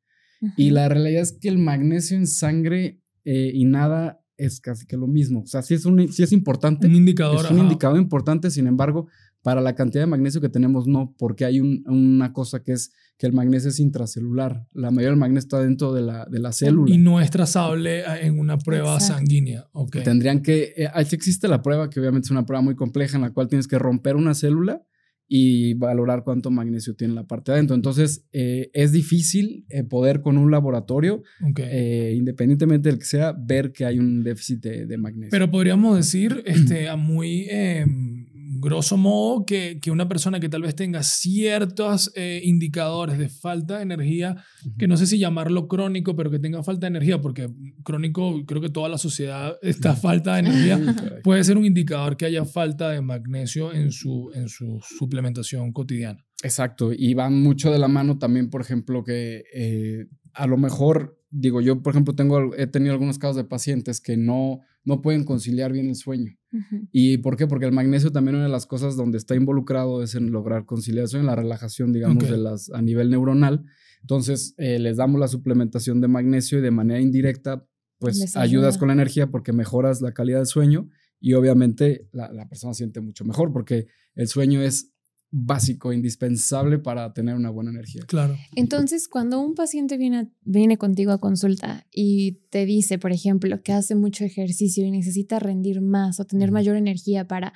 Uh 0.41 0.47
-huh. 0.47 0.53
Y 0.57 0.69
la 0.69 0.87
realidad 0.87 1.23
es 1.23 1.31
que 1.31 1.49
el 1.49 1.57
magnesio 1.57 2.15
en 2.15 2.27
sangre 2.27 3.01
eh, 3.31 3.51
y 3.53 3.65
nada 3.65 4.19
es 4.37 4.59
casi 4.59 4.87
que 4.87 4.97
lo 4.97 5.05
mismo. 5.05 5.41
O 5.41 5.45
sea, 5.45 5.61
sí 5.61 5.75
es, 5.75 5.85
un, 5.85 6.11
sí 6.11 6.23
es 6.23 6.31
importante. 6.31 6.87
Un 6.87 6.95
indicador. 6.95 7.45
Es 7.45 7.51
un 7.51 7.57
ajá. 7.57 7.65
indicador 7.65 7.99
importante, 7.99 8.49
sin 8.49 8.65
embargo, 8.65 9.07
para 9.43 9.61
la 9.61 9.75
cantidad 9.75 10.01
de 10.01 10.07
magnesio 10.07 10.41
que 10.41 10.49
tenemos, 10.49 10.87
no, 10.87 11.13
porque 11.15 11.45
hay 11.45 11.59
un, 11.59 11.83
una 11.85 12.33
cosa 12.33 12.63
que 12.63 12.71
es 12.71 12.91
que 13.19 13.27
el 13.27 13.33
magnesio 13.33 13.69
es 13.69 13.79
intracelular. 13.79 14.65
La 14.73 14.89
mayoría 14.89 15.09
del 15.09 15.19
magnesio 15.19 15.45
está 15.45 15.59
dentro 15.59 15.93
de 15.93 16.01
la, 16.01 16.25
de 16.25 16.39
la 16.39 16.51
célula. 16.53 16.91
Y 16.91 16.97
no 16.97 17.21
es 17.21 17.29
trazable 17.29 18.01
en 18.25 18.39
una 18.39 18.57
prueba 18.57 18.95
Exacto. 18.95 19.17
sanguínea. 19.17 19.67
Okay. 19.73 20.03
Tendrían 20.03 20.41
que, 20.41 20.73
eh, 20.75 20.89
existe 20.95 21.47
la 21.47 21.61
prueba, 21.61 21.91
que 21.91 21.99
obviamente 21.99 22.25
es 22.25 22.31
una 22.31 22.47
prueba 22.47 22.63
muy 22.63 22.75
compleja, 22.75 23.17
en 23.17 23.21
la 23.21 23.31
cual 23.31 23.47
tienes 23.47 23.67
que 23.67 23.77
romper 23.77 24.15
una 24.15 24.33
célula 24.33 24.81
y 25.31 25.75
valorar 25.75 26.23
cuánto 26.23 26.49
magnesio 26.49 26.95
tiene 26.95 27.13
la 27.13 27.27
parte 27.27 27.51
de 27.51 27.57
adentro. 27.57 27.75
Entonces, 27.75 28.25
eh, 28.33 28.71
es 28.73 28.91
difícil 28.91 29.63
eh, 29.69 29.83
poder 29.83 30.21
con 30.21 30.39
un 30.39 30.49
laboratorio, 30.49 31.21
okay. 31.47 31.67
eh, 31.69 32.13
independientemente 32.15 32.89
del 32.89 32.97
que 32.97 33.05
sea, 33.05 33.31
ver 33.31 33.71
que 33.71 33.85
hay 33.85 33.99
un 33.99 34.23
déficit 34.23 34.59
de, 34.59 34.85
de 34.87 34.97
magnesio. 34.97 35.29
Pero 35.29 35.51
podríamos 35.51 35.95
decir, 35.95 36.41
este, 36.45 36.89
a 36.89 36.95
muy 36.95 37.45
em, 37.47 38.18
grosso 38.59 38.97
modo, 38.97 39.45
que, 39.45 39.79
que, 39.81 39.91
una 39.91 40.07
persona 40.07 40.39
que 40.39 40.49
tal 40.49 40.61
vez 40.61 40.75
tenga 40.75 41.03
ciertos 41.03 42.11
eh, 42.15 42.41
indicadores 42.43 43.17
de 43.17 43.29
falta 43.29 43.77
de 43.77 43.83
energía, 43.83 44.43
que 44.77 44.87
no 44.87 44.97
sé 44.97 45.07
si 45.07 45.17
llamarlo 45.17 45.67
crónico, 45.67 46.15
pero 46.15 46.29
que 46.29 46.39
tenga 46.39 46.63
falta 46.63 46.81
de 46.81 46.97
energía, 46.97 47.21
porque 47.21 47.49
crónico 47.83 48.45
creo 48.45 48.61
que 48.61 48.69
toda 48.69 48.89
la 48.89 48.97
sociedad 48.97 49.57
está 49.61 49.95
falta 49.95 50.35
de 50.35 50.39
energía, 50.39 50.79
puede 51.23 51.43
ser 51.43 51.57
un 51.57 51.65
indicador 51.65 52.17
que 52.17 52.25
haya 52.25 52.45
falta 52.45 52.89
de 52.89 53.01
magnesio 53.01 53.73
en 53.73 53.91
su, 53.91 54.31
en 54.33 54.49
su 54.49 54.79
suplementación 54.81 55.71
cotidiana. 55.71 56.25
Exacto, 56.41 56.91
y 56.93 57.13
van 57.13 57.41
mucho 57.41 57.71
de 57.71 57.79
la 57.79 57.87
mano 57.87 58.17
también, 58.17 58.49
por 58.49 58.61
ejemplo, 58.61 59.03
que 59.03 59.43
eh, 59.53 60.05
a 60.33 60.47
lo 60.47 60.57
mejor, 60.57 61.18
digo, 61.31 61.61
yo 61.61 61.81
por 61.81 61.93
ejemplo 61.93 62.15
tengo, 62.15 62.55
he 62.55 62.67
tenido 62.67 62.93
algunos 62.93 63.19
casos 63.19 63.35
de 63.35 63.43
pacientes 63.43 64.01
que 64.01 64.17
no, 64.17 64.61
no 64.83 65.01
pueden 65.01 65.23
conciliar 65.23 65.71
bien 65.71 65.89
el 65.89 65.95
sueño. 65.95 66.33
Uh 66.51 66.57
-huh. 66.57 66.89
¿Y 66.91 67.17
por 67.19 67.37
qué? 67.37 67.47
Porque 67.47 67.65
el 67.65 67.71
magnesio 67.71 68.11
también 68.11 68.35
una 68.35 68.45
de 68.45 68.51
las 68.51 68.65
cosas 68.65 68.95
donde 68.95 69.17
está 69.17 69.35
involucrado 69.35 70.01
es 70.03 70.15
en 70.15 70.31
lograr 70.31 70.65
conciliación, 70.65 71.21
en 71.21 71.27
la 71.27 71.35
relajación, 71.35 71.93
digamos, 71.93 72.23
okay. 72.23 72.31
de 72.31 72.37
las, 72.37 72.71
a 72.71 72.81
nivel 72.81 73.09
neuronal. 73.09 73.65
Entonces, 74.01 74.55
eh, 74.57 74.79
les 74.79 74.97
damos 74.97 75.19
la 75.19 75.27
suplementación 75.27 76.01
de 76.01 76.07
magnesio 76.07 76.59
y 76.59 76.61
de 76.61 76.71
manera 76.71 76.99
indirecta, 77.01 77.65
pues 77.99 78.35
ayudas 78.37 78.77
con 78.77 78.87
la 78.87 78.93
energía 78.93 79.27
porque 79.27 79.51
mejoras 79.51 80.01
la 80.01 80.13
calidad 80.13 80.37
del 80.39 80.47
sueño 80.47 80.89
y 81.19 81.33
obviamente 81.33 82.07
la, 82.13 82.31
la 82.31 82.47
persona 82.47 82.73
siente 82.73 83.01
mucho 83.01 83.25
mejor 83.25 83.51
porque 83.51 83.87
el 84.15 84.27
sueño 84.29 84.61
es 84.61 84.93
básico, 85.31 85.93
indispensable 85.93 86.79
para 86.79 87.13
tener 87.13 87.35
una 87.35 87.49
buena 87.49 87.69
energía. 87.69 88.03
Claro. 88.07 88.35
Entonces, 88.55 89.07
cuando 89.07 89.39
un 89.39 89.53
paciente 89.53 89.97
viene, 89.97 90.31
viene 90.43 90.77
contigo 90.77 91.11
a 91.11 91.19
consulta 91.19 91.85
y 91.91 92.39
te 92.49 92.65
dice, 92.65 92.97
por 92.97 93.11
ejemplo, 93.11 93.61
que 93.61 93.73
hace 93.73 93.95
mucho 93.95 94.23
ejercicio 94.23 94.85
y 94.85 94.91
necesita 94.91 95.39
rendir 95.39 95.81
más 95.81 96.19
o 96.19 96.25
tener 96.25 96.51
mayor 96.51 96.75
energía 96.75 97.27
para, 97.27 97.53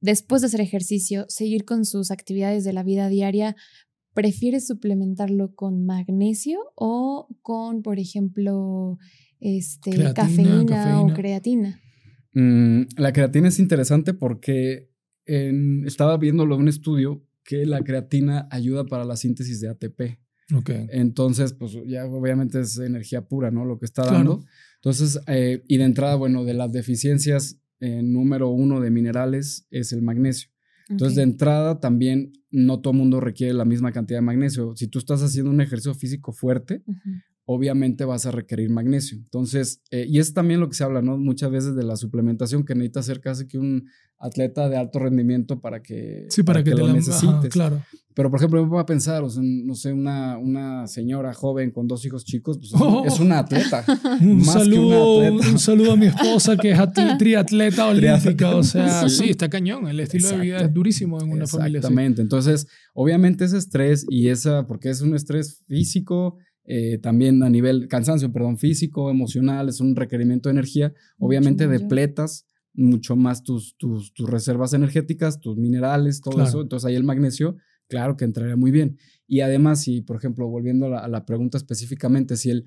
después 0.00 0.40
de 0.40 0.46
hacer 0.46 0.62
ejercicio, 0.62 1.26
seguir 1.28 1.64
con 1.64 1.84
sus 1.84 2.10
actividades 2.10 2.64
de 2.64 2.72
la 2.72 2.82
vida 2.82 3.08
diaria, 3.08 3.54
¿prefieres 4.14 4.66
suplementarlo 4.66 5.54
con 5.54 5.84
magnesio 5.84 6.58
o 6.74 7.28
con, 7.42 7.82
por 7.82 7.98
ejemplo, 7.98 8.98
este, 9.40 9.90
cafeína, 9.90 10.14
cafeína, 10.14 10.66
cafeína, 10.66 11.02
o 11.02 11.14
creatina? 11.14 11.80
Mm, 12.32 12.82
la 12.96 13.12
creatina 13.12 13.48
es 13.48 13.58
interesante 13.58 14.14
porque 14.14 14.89
estaba 15.26 16.16
viéndolo 16.16 16.54
en 16.54 16.62
un 16.62 16.68
estudio 16.68 17.24
que 17.44 17.66
la 17.66 17.82
creatina 17.82 18.48
ayuda 18.50 18.84
para 18.84 19.04
la 19.04 19.16
síntesis 19.16 19.60
de 19.60 19.68
ATP. 19.68 20.18
Ok. 20.54 20.70
Entonces, 20.90 21.52
pues 21.52 21.76
ya 21.86 22.06
obviamente 22.06 22.60
es 22.60 22.78
energía 22.78 23.26
pura, 23.26 23.50
¿no? 23.50 23.64
Lo 23.64 23.78
que 23.78 23.86
está 23.86 24.04
dando. 24.04 24.44
Entonces, 24.76 25.20
eh, 25.26 25.62
y 25.68 25.76
de 25.76 25.84
entrada, 25.84 26.16
bueno, 26.16 26.44
de 26.44 26.54
las 26.54 26.72
deficiencias 26.72 27.60
eh, 27.80 28.02
número 28.02 28.48
uno 28.48 28.80
de 28.80 28.90
minerales 28.90 29.66
es 29.70 29.92
el 29.92 30.02
magnesio. 30.02 30.50
Entonces, 30.88 31.16
de 31.16 31.22
entrada, 31.22 31.78
también 31.78 32.32
no 32.50 32.80
todo 32.80 32.92
mundo 32.92 33.20
requiere 33.20 33.54
la 33.54 33.64
misma 33.64 33.92
cantidad 33.92 34.18
de 34.18 34.22
magnesio. 34.22 34.74
Si 34.76 34.88
tú 34.88 34.98
estás 34.98 35.22
haciendo 35.22 35.50
un 35.50 35.60
ejercicio 35.60 35.94
físico 35.94 36.32
fuerte, 36.32 36.82
obviamente 37.44 38.04
vas 38.04 38.26
a 38.26 38.30
requerir 38.30 38.70
magnesio. 38.70 39.18
Entonces, 39.18 39.82
eh, 39.90 40.06
y 40.08 40.18
es 40.18 40.34
también 40.34 40.60
lo 40.60 40.68
que 40.68 40.74
se 40.74 40.84
habla, 40.84 41.02
¿no? 41.02 41.18
Muchas 41.18 41.50
veces 41.50 41.74
de 41.74 41.82
la 41.82 41.96
suplementación 41.96 42.64
que 42.64 42.74
necesita 42.74 43.02
ser 43.02 43.20
casi 43.20 43.46
que 43.46 43.58
un 43.58 43.88
atleta 44.18 44.68
de 44.68 44.76
alto 44.76 44.98
rendimiento 44.98 45.60
para 45.60 45.82
que, 45.82 46.26
sí, 46.28 46.42
para, 46.42 46.62
que, 46.62 46.72
lo 46.72 46.92
necesites. 46.92 47.50
claro. 47.50 47.82
Pero, 48.12 48.28
por 48.28 48.40
ejemplo, 48.40 48.62
me 48.62 48.68
voy 48.68 48.80
a 48.80 48.86
pensar, 48.86 49.22
o 49.22 49.30
sea, 49.30 49.42
no 49.42 49.74
sé, 49.74 49.92
una, 49.92 50.36
una 50.36 50.86
señora 50.88 51.32
joven 51.32 51.70
con 51.70 51.86
dos 51.86 52.04
hijos 52.04 52.24
chicos, 52.24 52.58
pues 52.58 52.72
es 53.06 53.20
una 53.20 53.38
atleta. 53.38 53.84
un, 54.20 54.44
saludo, 54.44 55.32
un 55.32 55.58
saludo 55.58 55.92
a 55.92 55.96
mi 55.96 56.06
esposa 56.06 56.56
que 56.56 56.72
es 56.72 56.78
triatleta 57.18 57.86
olímpica. 57.86 58.56
O 58.56 58.64
sea, 58.64 59.08
sí. 59.08 59.30
está 59.30 59.48
cañón. 59.48 59.86
El 59.88 60.00
estilo 60.00 60.28
de 60.28 60.38
vida 60.38 60.58
es 60.58 60.74
durísimo 60.74 61.20
en 61.22 61.30
una 61.30 61.46
familia. 61.46 61.78
Exactamente. 61.78 62.20
Entonces, 62.20 62.66
obviamente 62.94 63.44
ese 63.44 63.58
estrés 63.58 64.04
y 64.10 64.28
esa, 64.28 64.66
porque 64.66 64.90
es 64.90 65.00
un 65.02 65.14
estrés 65.14 65.62
físico, 65.68 66.36
eh, 66.72 66.98
también 66.98 67.42
a 67.42 67.50
nivel 67.50 67.88
cansancio, 67.88 68.32
perdón, 68.32 68.56
físico, 68.56 69.10
emocional, 69.10 69.68
es 69.68 69.80
un 69.80 69.96
requerimiento 69.96 70.48
de 70.48 70.52
energía. 70.52 70.94
Obviamente 71.18 71.66
depletas 71.66 72.46
mucho 72.74 73.16
más 73.16 73.42
tus, 73.42 73.76
tus, 73.76 74.14
tus, 74.14 74.30
reservas 74.30 74.72
energéticas, 74.72 75.40
tus 75.40 75.56
minerales, 75.56 76.20
todo 76.20 76.40
eso. 76.44 76.62
Entonces 76.62 76.86
ahí 76.86 76.94
el 76.94 77.02
magnesio, 77.02 77.56
claro 77.88 78.16
que 78.16 78.24
entraría 78.24 78.54
muy 78.54 78.70
bien. 78.70 78.98
Y 79.26 79.40
además, 79.40 79.82
si, 79.82 80.00
por 80.00 80.16
ejemplo, 80.16 80.46
volviendo 80.46 80.96
a 80.96 81.08
la, 81.08 81.26
pregunta 81.26 81.58
específicamente, 81.58 82.36
si, 82.36 82.50
el, 82.50 82.66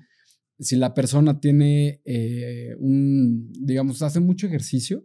si 0.58 0.76
la 0.76 0.92
persona 0.92 1.40
tiene 1.40 2.02
eh, 2.04 2.74
un, 2.78 3.50
digamos, 3.52 4.02
hace 4.02 4.20
mucho 4.20 4.46
ejercicio, 4.46 5.02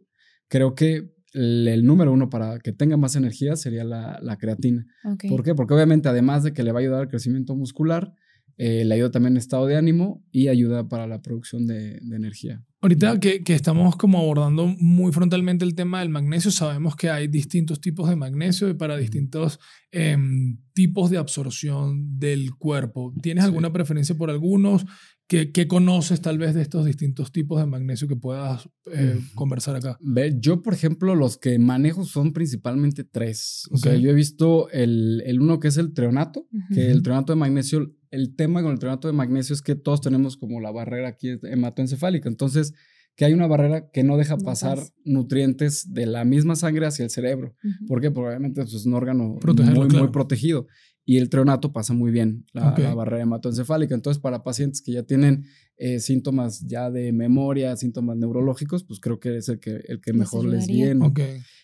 creo 0.49 0.75
que 0.75 1.13
el, 1.31 1.85
número 1.85 2.11
uno 2.11 2.29
para 2.29 2.59
que 2.59 2.73
tenga 2.73 2.97
más 2.97 3.15
energía 3.15 3.55
sería 3.55 3.85
la, 3.85 4.19
la 4.21 4.35
creatina. 4.35 4.85
¿Por 5.29 5.41
qué? 5.41 5.55
Porque 5.55 5.73
obviamente 5.73 6.09
además 6.09 6.43
de 6.43 6.51
que 6.51 6.63
le 6.63 6.73
va 6.73 6.79
a 6.79 6.81
ayudar 6.81 6.99
al 7.03 7.07
crecimiento 7.07 7.55
muscular, 7.55 8.13
eh, 8.61 8.83
le 8.83 8.93
ayuda 8.93 9.09
también 9.09 9.37
estado 9.37 9.67
de 9.67 9.77
ánimo 9.77 10.21
y 10.33 10.49
ayuda 10.49 10.89
para 10.89 11.07
la 11.07 11.21
producción 11.21 11.65
de, 11.65 11.95
energía. 12.11 12.61
Ahorita 12.81 13.17
que, 13.17 13.41
que, 13.41 13.53
estamos 13.53 13.95
como 13.95 14.19
abordando 14.19 14.67
muy 14.67 15.13
frontalmente 15.13 15.63
el 15.63 15.75
tema 15.75 16.01
del 16.01 16.09
magnesio, 16.09 16.51
sabemos 16.51 16.97
que 16.97 17.09
hay 17.09 17.29
distintos 17.29 17.79
tipos 17.79 18.09
de 18.09 18.17
magnesio 18.17 18.67
y 18.67 18.73
para 18.73 18.97
distintos 18.97 19.61
em, 19.91 20.57
tipos 20.73 21.09
de 21.09 21.17
absorción 21.17 22.19
del 22.19 22.53
cuerpo. 22.53 23.13
¿Tienes 23.21 23.45
alguna 23.45 23.71
preferencia 23.71 24.15
por 24.15 24.29
algunos? 24.29 24.85
¿Qué, 25.29 25.51
¿Qué, 25.51 25.67
conoces 25.67 26.21
tal 26.21 26.39
vez 26.39 26.55
de 26.55 26.63
estos 26.63 26.85
distintos 26.85 27.31
tipos 27.31 27.59
de 27.59 27.67
magnesio 27.67 28.07
que 28.07 28.15
puedas 28.15 28.67
eh, 28.91 29.19
conversar 29.35 29.75
acá? 29.75 29.99
yo, 30.39 30.63
por 30.63 30.73
ejemplo, 30.73 31.13
los 31.13 31.37
que 31.37 31.59
manejo 31.59 32.03
son 32.03 32.33
principalmente 32.33 33.03
tres. 33.03 33.69
O 33.69 33.77
sea, 33.77 33.95
yo 33.95 34.09
he 34.09 34.13
visto 34.15 34.71
el, 34.71 35.21
el, 35.27 35.39
uno 35.39 35.59
que 35.59 35.67
es 35.67 35.77
el 35.77 35.93
treonato, 35.93 36.47
que 36.73 36.89
el 36.89 37.03
treonato 37.03 37.31
de 37.31 37.37
magnesio, 37.37 37.95
el 38.09 38.35
tema 38.35 38.63
con 38.63 38.71
el 38.71 38.79
treonato 38.79 39.07
de 39.07 39.13
magnesio 39.13 39.53
es 39.53 39.61
que 39.61 39.75
todos 39.75 40.01
tenemos 40.01 40.35
como 40.35 40.61
la 40.61 40.71
barrera 40.71 41.09
aquí 41.09 41.37
hematoencefálica. 41.43 42.27
Entonces, 42.27 42.73
que 43.15 43.25
hay 43.25 43.33
una 43.33 43.45
barrera 43.45 43.91
que 43.91 44.01
no 44.01 44.17
deja 44.17 44.35
pasar 44.37 44.79
nutrientes 45.05 45.93
de 45.93 46.07
la 46.07 46.25
misma 46.25 46.55
sangre 46.55 46.87
hacia 46.87 47.03
el 47.03 47.11
cerebro. 47.11 47.53
¿Por 47.85 48.01
qué? 48.01 48.09
Porque 48.09 48.29
obviamente 48.29 48.63
es 48.63 48.85
un 48.85 48.95
órgano 48.95 49.37
muy, 49.45 49.89
muy 49.89 50.07
protegido 50.07 50.65
y 51.09 51.17
el 51.17 51.27
treonato 51.27 51.73
pasa 51.73 51.95
muy 51.95 52.11
bien, 52.11 52.45
la, 52.53 52.69
barrera 52.93 53.23
hematoencefálica. 53.23 53.95
Entonces, 53.95 54.21
para 54.21 54.43
pacientes 54.43 54.83
que 54.83 54.91
ya 54.91 55.01
tienen 55.01 55.43
eh, 55.77 55.99
síntomas 55.99 56.59
ya 56.67 56.91
de 56.91 57.11
memoria, 57.11 57.75
síntomas 57.77 58.15
neurológicos, 58.15 58.83
pues 58.83 58.99
creo 58.99 59.19
que 59.19 59.37
es 59.37 59.49
el 59.49 59.59
que, 59.59 59.81
el 59.87 60.01
que 60.01 60.13
mejor 60.13 60.45
les 60.45 60.67
viene. 60.67 61.11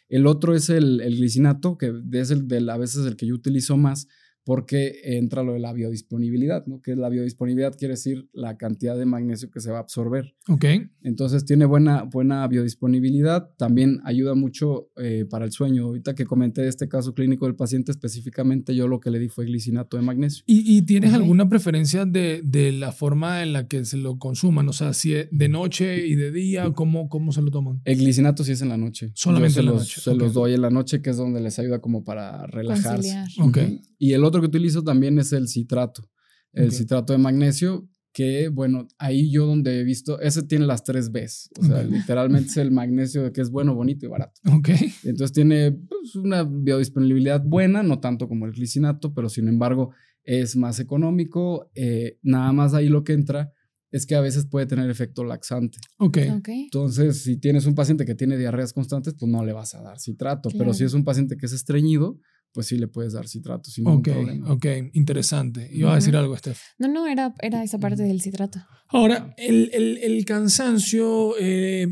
El 0.09 0.25
otro 0.25 0.55
es 0.55 0.71
el, 0.71 0.99
el, 0.99 1.17
glicinato, 1.17 1.77
que 1.77 1.93
es 2.13 2.31
el 2.31 2.47
de, 2.47 2.71
a 2.71 2.77
veces 2.77 3.05
el 3.05 3.17
que 3.17 3.27
yo 3.27 3.35
utilizo 3.35 3.77
más, 3.77 4.07
porque 4.45 4.99
entra 5.03 5.43
lo 5.43 5.53
de 5.53 5.59
la 5.59 5.73
biodisponibilidad, 5.73 6.65
¿no? 6.67 6.79
Que 6.81 6.91
es 6.91 6.97
la 6.97 7.09
biodisponibilidad 7.09 7.75
quiere 7.75 7.95
decir 7.95 8.29
la 8.31 8.57
cantidad 8.57 8.95
de 8.95 9.05
magnesio 9.05 9.49
que 9.49 9.59
se 9.59 9.71
va 9.71 9.77
a 9.77 9.81
absorber. 9.81 10.35
Ok. 10.47 10.65
Entonces 11.01 11.45
tiene 11.45 11.65
buena, 11.65 12.03
buena 12.03 12.47
biodisponibilidad, 12.47 13.49
también 13.57 14.01
ayuda 14.05 14.35
mucho 14.35 14.89
eh, 14.97 15.25
para 15.27 15.45
el 15.45 15.51
sueño. 15.51 15.85
Ahorita 15.85 16.13
que 16.13 16.25
comenté 16.25 16.67
este 16.67 16.87
caso 16.87 17.15
clínico 17.15 17.45
del 17.45 17.55
paciente, 17.55 17.91
específicamente 17.91 18.75
yo 18.75 18.87
lo 18.87 18.99
que 18.99 19.09
le 19.09 19.17
di 19.17 19.29
fue 19.29 19.45
glicinato 19.45 19.97
de 19.97 20.03
magnesio. 20.03 20.43
¿Y, 20.45 20.83
tienes 20.83 21.13
alguna 21.13 21.49
preferencia 21.49 22.05
de, 22.05 22.41
de, 22.43 22.71
la 22.71 22.91
forma 22.91 23.41
en 23.41 23.53
la 23.53 23.67
que 23.67 23.83
se 23.85 23.97
lo 23.97 24.19
consuman? 24.19 24.69
O 24.69 24.73
sea, 24.73 24.93
si 24.93 25.13
de 25.31 25.49
noche 25.49 26.05
y 26.05 26.13
de 26.15 26.31
día, 26.31 26.71
¿cómo, 26.73 27.09
cómo 27.09 27.31
se 27.31 27.41
lo 27.41 27.49
toman? 27.49 27.81
El 27.85 27.97
glicinato 27.97 28.43
sí 28.43 28.51
es 28.51 28.61
en 28.61 28.69
la 28.69 28.77
noche. 28.77 29.11
Solamente 29.15 29.61
en 29.61 29.65
la 29.65 29.71
noche. 29.71 30.01
Se 30.01 30.13
los 30.13 30.33
doy 30.33 30.53
en 30.53 30.61
la 30.61 30.69
noche, 30.69 31.01
que 31.01 31.09
es 31.09 31.17
donde 31.17 31.41
les 31.41 31.57
ayuda 31.57 31.79
como 31.79 32.03
para 32.03 32.45
relajarse. 32.45 33.15
Ok. 33.39 33.57
Y 33.97 34.13
el 34.13 34.23
otro 34.23 34.34
que 34.41 34.47
utilizo 34.47 34.83
también 34.83 35.19
es 35.19 35.33
el 35.33 35.47
citrato, 35.47 36.09
el 36.53 36.71
citrato 36.71 37.13
de 37.13 37.19
magnesio, 37.19 37.87
que 38.15 38.47
bueno, 38.47 38.87
ahí 38.97 39.29
yo 39.29 39.45
donde 39.45 39.79
he 39.79 39.83
visto, 39.83 40.21
ese 40.21 40.43
tiene 40.43 40.65
las 40.65 40.85
tres 40.85 41.11
Bs, 41.11 41.49
o 41.59 41.63
sea, 41.65 41.83
literalmente 41.83 42.49
es 42.49 42.57
el 42.57 42.71
magnesio 42.71 43.31
que 43.33 43.41
es 43.41 43.51
bueno, 43.51 43.75
bonito 43.75 44.05
y 44.05 44.09
barato. 44.09 44.39
Ok. 44.53 44.69
Entonces 45.03 45.33
tiene 45.33 45.73
pues, 45.73 46.15
una 46.15 46.43
biodisponibilidad 46.43 47.43
buena, 47.43 47.83
no 47.83 47.99
tanto 47.99 48.29
como 48.29 48.45
el 48.45 48.53
glicinato, 48.53 49.13
pero 49.13 49.27
sin 49.27 49.49
embargo 49.49 49.91
es 50.23 50.55
más 50.55 50.79
económico. 50.79 51.69
Eh, 51.75 52.17
nada 52.23 52.53
más 52.53 52.73
ahí 52.73 52.87
lo 52.87 53.03
que 53.03 53.13
entra 53.13 53.51
es 53.91 54.05
que 54.05 54.15
a 54.15 54.21
veces 54.21 54.45
puede 54.45 54.65
tener 54.65 54.89
efecto 54.89 55.23
laxante. 55.23 55.77
Ok. 55.99 56.17
Entonces, 56.47 57.23
si 57.23 57.37
tienes 57.37 57.65
un 57.65 57.75
paciente 57.75 58.05
que 58.05 58.15
tiene 58.15 58.37
diarreas 58.37 58.73
constantes, 58.73 59.15
pues 59.17 59.31
no 59.31 59.45
le 59.45 59.53
vas 59.53 59.73
a 59.75 59.81
dar 59.81 59.99
citrato, 59.99 60.49
pero 60.57 60.73
si 60.73 60.83
es 60.83 60.93
un 60.93 61.03
paciente 61.05 61.37
que 61.37 61.45
es 61.45 61.53
estreñido, 61.53 62.19
pues 62.55 62.67
sí 62.67 62.77
le 62.77 62.87
puedes 62.87 63.11
dar 63.11 63.27
citrato 63.27 63.69
sin 63.69 63.83
ningún 63.83 64.01
problema. 64.01 64.49
Ok, 64.49 64.65
interesante. 64.93 65.69
Iba 65.73 65.91
a 65.91 65.95
decir 65.95 66.15
algo, 66.15 66.37
Steph. 66.37 66.57
No, 66.79 66.87
no, 66.87 67.05
era, 67.05 67.35
era 67.41 67.61
esa 67.61 67.79
parte 67.79 68.03
del 68.03 68.21
citrato. 68.21 68.59
Ahora, 68.87 69.35
el, 69.37 69.69
el, 69.73 69.97
el 69.97 70.23
cansancio, 70.23 71.33
eh, 71.37 71.85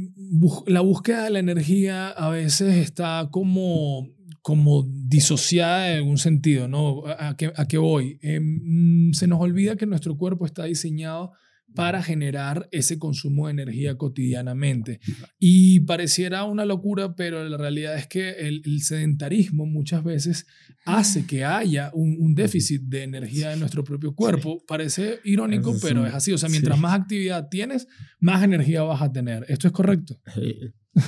la 0.68 0.80
búsqueda 0.80 1.26
de 1.26 1.32
la 1.32 1.40
energía 1.40 2.08
a 2.12 2.30
veces 2.30 2.78
está 2.78 3.28
como, 3.30 4.08
como 4.42 4.84
disociada 4.84 5.92
en 5.92 5.98
algún 5.98 6.18
sentido, 6.18 6.70
¿no? 6.70 7.04
¿A, 7.08 7.36
qué, 7.36 7.52
a 7.54 7.68
qué 7.68 7.78
voy? 7.78 8.18
Em, 8.22 9.12
se 9.12 9.28
nos 9.28 9.42
olvida 9.42 9.76
que 9.76 9.86
nuestro 9.86 10.18
cuerpo 10.18 10.46
está 10.46 10.64
diseñado 10.64 11.34
para 11.76 12.04
generar 12.04 12.68
ese 12.72 13.00
consumo 13.00 13.48
de 13.48 13.54
energía 13.54 13.98
cotidianamente. 13.98 15.00
Y 15.40 15.82
pareciera 15.82 16.44
una 16.46 16.66
locura, 16.66 17.16
pero 17.16 17.48
la 17.48 17.58
realidad 17.58 17.98
es 17.98 18.08
que 18.08 18.32
el, 18.32 18.82
sedentarismo 18.82 19.66
muchas 19.66 20.04
veces 20.04 20.46
hace 20.86 21.26
que 21.26 21.46
haya 21.46 21.92
un, 21.94 22.34
déficit 22.36 22.82
de 22.84 23.04
energía 23.04 23.54
en 23.54 23.60
nuestro 23.60 23.84
propio 23.84 24.16
cuerpo. 24.16 24.64
Parece 24.68 25.20
irónico, 25.24 25.76
pero 25.82 26.06
es 26.06 26.14
así. 26.14 26.32
O 26.32 26.38
sea, 26.38 26.50
mientras 26.50 26.80
más 26.80 27.00
actividad 27.00 27.50
tienes, 27.50 27.88
más 28.20 28.44
energía 28.44 28.84
vas 28.84 29.02
a 29.02 29.12
tener. 29.12 29.46
¿Esto 29.48 29.68
es 29.68 29.74
correcto? 29.74 30.20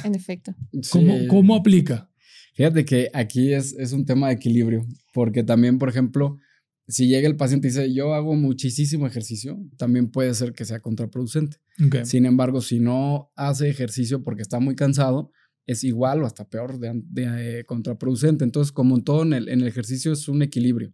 En 0.03 0.15
efecto. 0.15 0.55
¿Cómo, 0.89 1.27
¿Cómo, 1.27 1.55
aplica? 1.55 2.09
Fíjate 2.55 2.85
que 2.85 3.11
aquí 3.13 3.53
es, 3.53 3.75
es 3.77 3.91
un 3.91 4.03
tema 4.03 4.29
de 4.29 4.33
equilibrio, 4.33 4.83
porque 5.13 5.43
también, 5.43 5.77
por 5.77 5.89
ejemplo, 5.89 6.39
si 6.87 7.07
llega 7.07 7.27
el 7.27 7.35
paciente 7.35 7.67
y 7.67 7.71
dice, 7.71 7.93
yo 7.93 8.13
hago 8.13 8.35
muchísimo 8.35 9.07
ejercicio, 9.07 9.59
también 9.77 10.11
puede 10.11 10.33
ser 10.33 10.53
que 10.53 10.65
sea 10.65 10.79
contraproducente. 10.79 11.57
Sin 12.03 12.25
embargo, 12.25 12.61
si 12.61 12.79
no 12.79 13.31
hace 13.35 13.69
ejercicio 13.69 14.23
porque 14.23 14.43
está 14.43 14.59
muy 14.59 14.75
cansado, 14.75 15.31
es 15.65 15.83
igual 15.83 16.21
o 16.21 16.25
hasta 16.27 16.47
peor 16.47 16.79
de, 16.79 17.01
eh, 17.17 17.63
contraproducente. 17.65 18.43
Entonces, 18.43 18.71
como 18.71 18.95
en 18.95 19.03
todo 19.03 19.23
en 19.23 19.33
el, 19.33 19.49
en 19.49 19.61
el 19.61 19.67
ejercicio 19.67 20.13
es 20.13 20.27
un 20.27 20.43
equilibrio. 20.43 20.93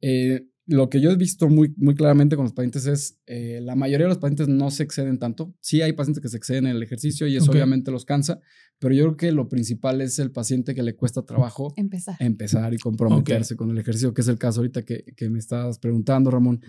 Eh, 0.00 0.46
lo 0.66 0.90
que 0.90 1.00
yo 1.00 1.10
he 1.10 1.16
visto 1.16 1.48
muy, 1.48 1.72
muy 1.76 1.94
claramente 1.94 2.34
con 2.34 2.44
los 2.44 2.52
pacientes 2.52 2.86
es, 2.86 3.20
eh, 3.26 3.60
la 3.62 3.76
mayoría 3.76 4.06
de 4.06 4.10
los 4.10 4.18
pacientes 4.18 4.48
no 4.48 4.70
se 4.70 4.82
exceden 4.82 5.18
tanto. 5.18 5.54
Sí 5.60 5.80
hay 5.80 5.92
pacientes 5.92 6.20
que 6.20 6.28
se 6.28 6.36
exceden 6.36 6.66
en 6.66 6.76
el 6.76 6.82
ejercicio 6.82 7.26
y 7.26 7.36
eso 7.36 7.52
obviamente 7.52 7.90
los 7.90 8.04
cansa, 8.04 8.40
pero 8.78 8.94
yo 8.94 9.04
creo 9.04 9.16
que 9.16 9.32
lo 9.32 9.48
principal 9.48 10.00
es 10.00 10.18
el 10.18 10.32
paciente 10.32 10.74
que 10.74 10.82
le 10.82 10.96
cuesta 10.96 11.24
trabajo 11.24 11.72
empezar, 11.76 12.16
empezar 12.18 12.74
y 12.74 12.78
comprometerse 12.78 13.54
con 13.56 13.70
el 13.70 13.78
ejercicio, 13.78 14.12
que 14.12 14.22
es 14.22 14.28
el 14.28 14.38
caso 14.38 14.60
ahorita 14.60 14.84
que, 14.84 15.04
que 15.16 15.30
me 15.30 15.38
estás 15.38 15.78
preguntando, 15.78 16.30
Ramón. 16.30 16.60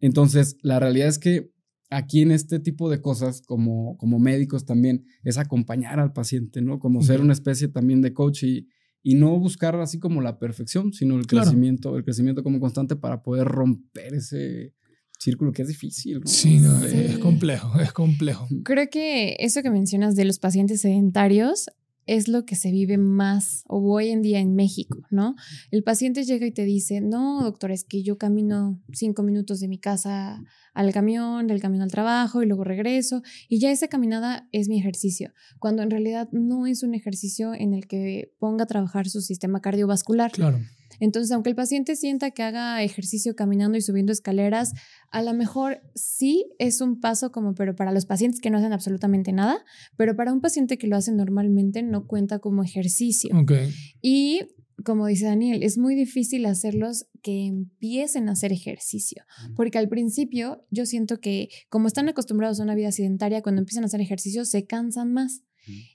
Entonces, 0.00 0.56
la 0.62 0.80
realidad 0.80 1.08
es 1.08 1.18
que 1.18 1.52
aquí 1.90 2.22
en 2.22 2.32
este 2.32 2.58
tipo 2.58 2.90
de 2.90 3.00
cosas, 3.00 3.42
como, 3.42 3.96
como 3.96 4.18
médicos 4.18 4.64
también, 4.64 5.04
es 5.22 5.38
acompañar 5.38 6.00
al 6.00 6.12
paciente, 6.12 6.60
¿no? 6.62 6.78
Como 6.78 7.02
ser 7.02 7.20
una 7.20 7.32
especie 7.32 7.68
también 7.68 8.02
de 8.02 8.12
coach 8.12 8.42
y, 8.42 8.68
y 9.08 9.14
no 9.14 9.38
buscar 9.38 9.76
así 9.76 10.00
como 10.00 10.20
la 10.20 10.36
perfección, 10.40 10.92
sino 10.92 11.16
el 11.16 11.28
crecimiento, 11.28 11.96
el 11.96 12.02
crecimiento 12.02 12.42
como 12.42 12.58
constante 12.58 12.96
para 12.96 13.22
poder 13.22 13.46
romper 13.46 14.14
ese, 14.14 14.72
círculo 15.16 15.52
que 15.52 15.62
es 15.62 15.68
difícil. 15.68 16.22
Sí, 16.24 16.58
no, 16.58 16.84
es 16.84 17.16
complejo, 17.18 17.78
es 17.78 17.92
complejo. 17.92 18.48
Creo 18.64 18.90
que 18.90 19.36
eso 19.38 19.62
que 19.62 19.70
mencionas 19.70 20.16
de 20.16 20.24
los 20.24 20.40
pacientes 20.40 20.80
sedentarios 20.80 21.70
es 22.06 22.28
lo 22.28 22.44
que 22.44 22.54
se 22.56 22.70
vive 22.70 22.98
más 22.98 23.64
hoy 23.66 24.08
en 24.08 24.22
día 24.22 24.38
en 24.38 24.54
México, 24.54 25.02
¿no? 25.10 25.34
El 25.70 25.82
paciente 25.82 26.24
llega 26.24 26.46
y 26.46 26.52
te 26.52 26.64
dice, 26.64 27.00
no, 27.00 27.42
doctor, 27.42 27.72
es 27.72 27.84
que 27.84 28.02
yo 28.02 28.16
camino 28.16 28.80
cinco 28.92 29.22
minutos 29.22 29.60
de 29.60 29.68
mi 29.68 29.78
casa 29.78 30.42
al 30.72 30.92
camión, 30.92 31.46
del 31.46 31.60
camión 31.60 31.82
al 31.82 31.90
trabajo 31.90 32.42
y 32.42 32.46
luego 32.46 32.64
regreso 32.64 33.22
y 33.48 33.58
ya 33.58 33.70
esa 33.70 33.88
caminada 33.88 34.48
es 34.52 34.68
mi 34.68 34.78
ejercicio, 34.78 35.32
cuando 35.58 35.82
en 35.82 35.90
realidad 35.90 36.28
no 36.32 36.66
es 36.66 36.82
un 36.82 36.94
ejercicio 36.94 37.54
en 37.54 37.74
el 37.74 37.86
que 37.86 38.32
ponga 38.38 38.64
a 38.64 38.66
trabajar 38.66 39.08
su 39.08 39.20
sistema 39.20 39.60
cardiovascular. 39.60 40.32
Claro. 40.32 40.58
Entonces, 41.00 41.32
aunque 41.32 41.50
el 41.50 41.56
paciente 41.56 41.96
sienta 41.96 42.30
que 42.30 42.42
haga 42.42 42.82
ejercicio 42.82 43.34
caminando 43.34 43.76
y 43.78 43.82
subiendo 43.82 44.12
escaleras, 44.12 44.72
a 45.10 45.22
lo 45.22 45.34
mejor 45.34 45.82
sí 45.94 46.46
es 46.58 46.80
un 46.80 47.00
paso 47.00 47.32
como, 47.32 47.54
pero 47.54 47.74
para 47.74 47.92
los 47.92 48.06
pacientes 48.06 48.40
que 48.40 48.50
no 48.50 48.58
hacen 48.58 48.72
absolutamente 48.72 49.32
nada, 49.32 49.64
pero 49.96 50.16
para 50.16 50.32
un 50.32 50.40
paciente 50.40 50.78
que 50.78 50.86
lo 50.86 50.96
hace 50.96 51.12
normalmente 51.12 51.82
no 51.82 52.06
cuenta 52.06 52.38
como 52.38 52.62
ejercicio. 52.62 53.36
Okay. 53.40 53.72
Y 54.02 54.40
como 54.84 55.06
dice 55.06 55.26
Daniel, 55.26 55.62
es 55.62 55.78
muy 55.78 55.94
difícil 55.94 56.44
hacerlos 56.46 57.06
que 57.22 57.46
empiecen 57.46 58.28
a 58.28 58.32
hacer 58.32 58.52
ejercicio, 58.52 59.24
porque 59.54 59.78
al 59.78 59.88
principio 59.88 60.66
yo 60.70 60.86
siento 60.86 61.18
que 61.18 61.48
como 61.68 61.88
están 61.88 62.08
acostumbrados 62.08 62.60
a 62.60 62.62
una 62.62 62.74
vida 62.74 62.92
sedentaria, 62.92 63.42
cuando 63.42 63.60
empiezan 63.60 63.84
a 63.84 63.86
hacer 63.86 64.00
ejercicio 64.00 64.44
se 64.44 64.66
cansan 64.66 65.12
más. 65.12 65.42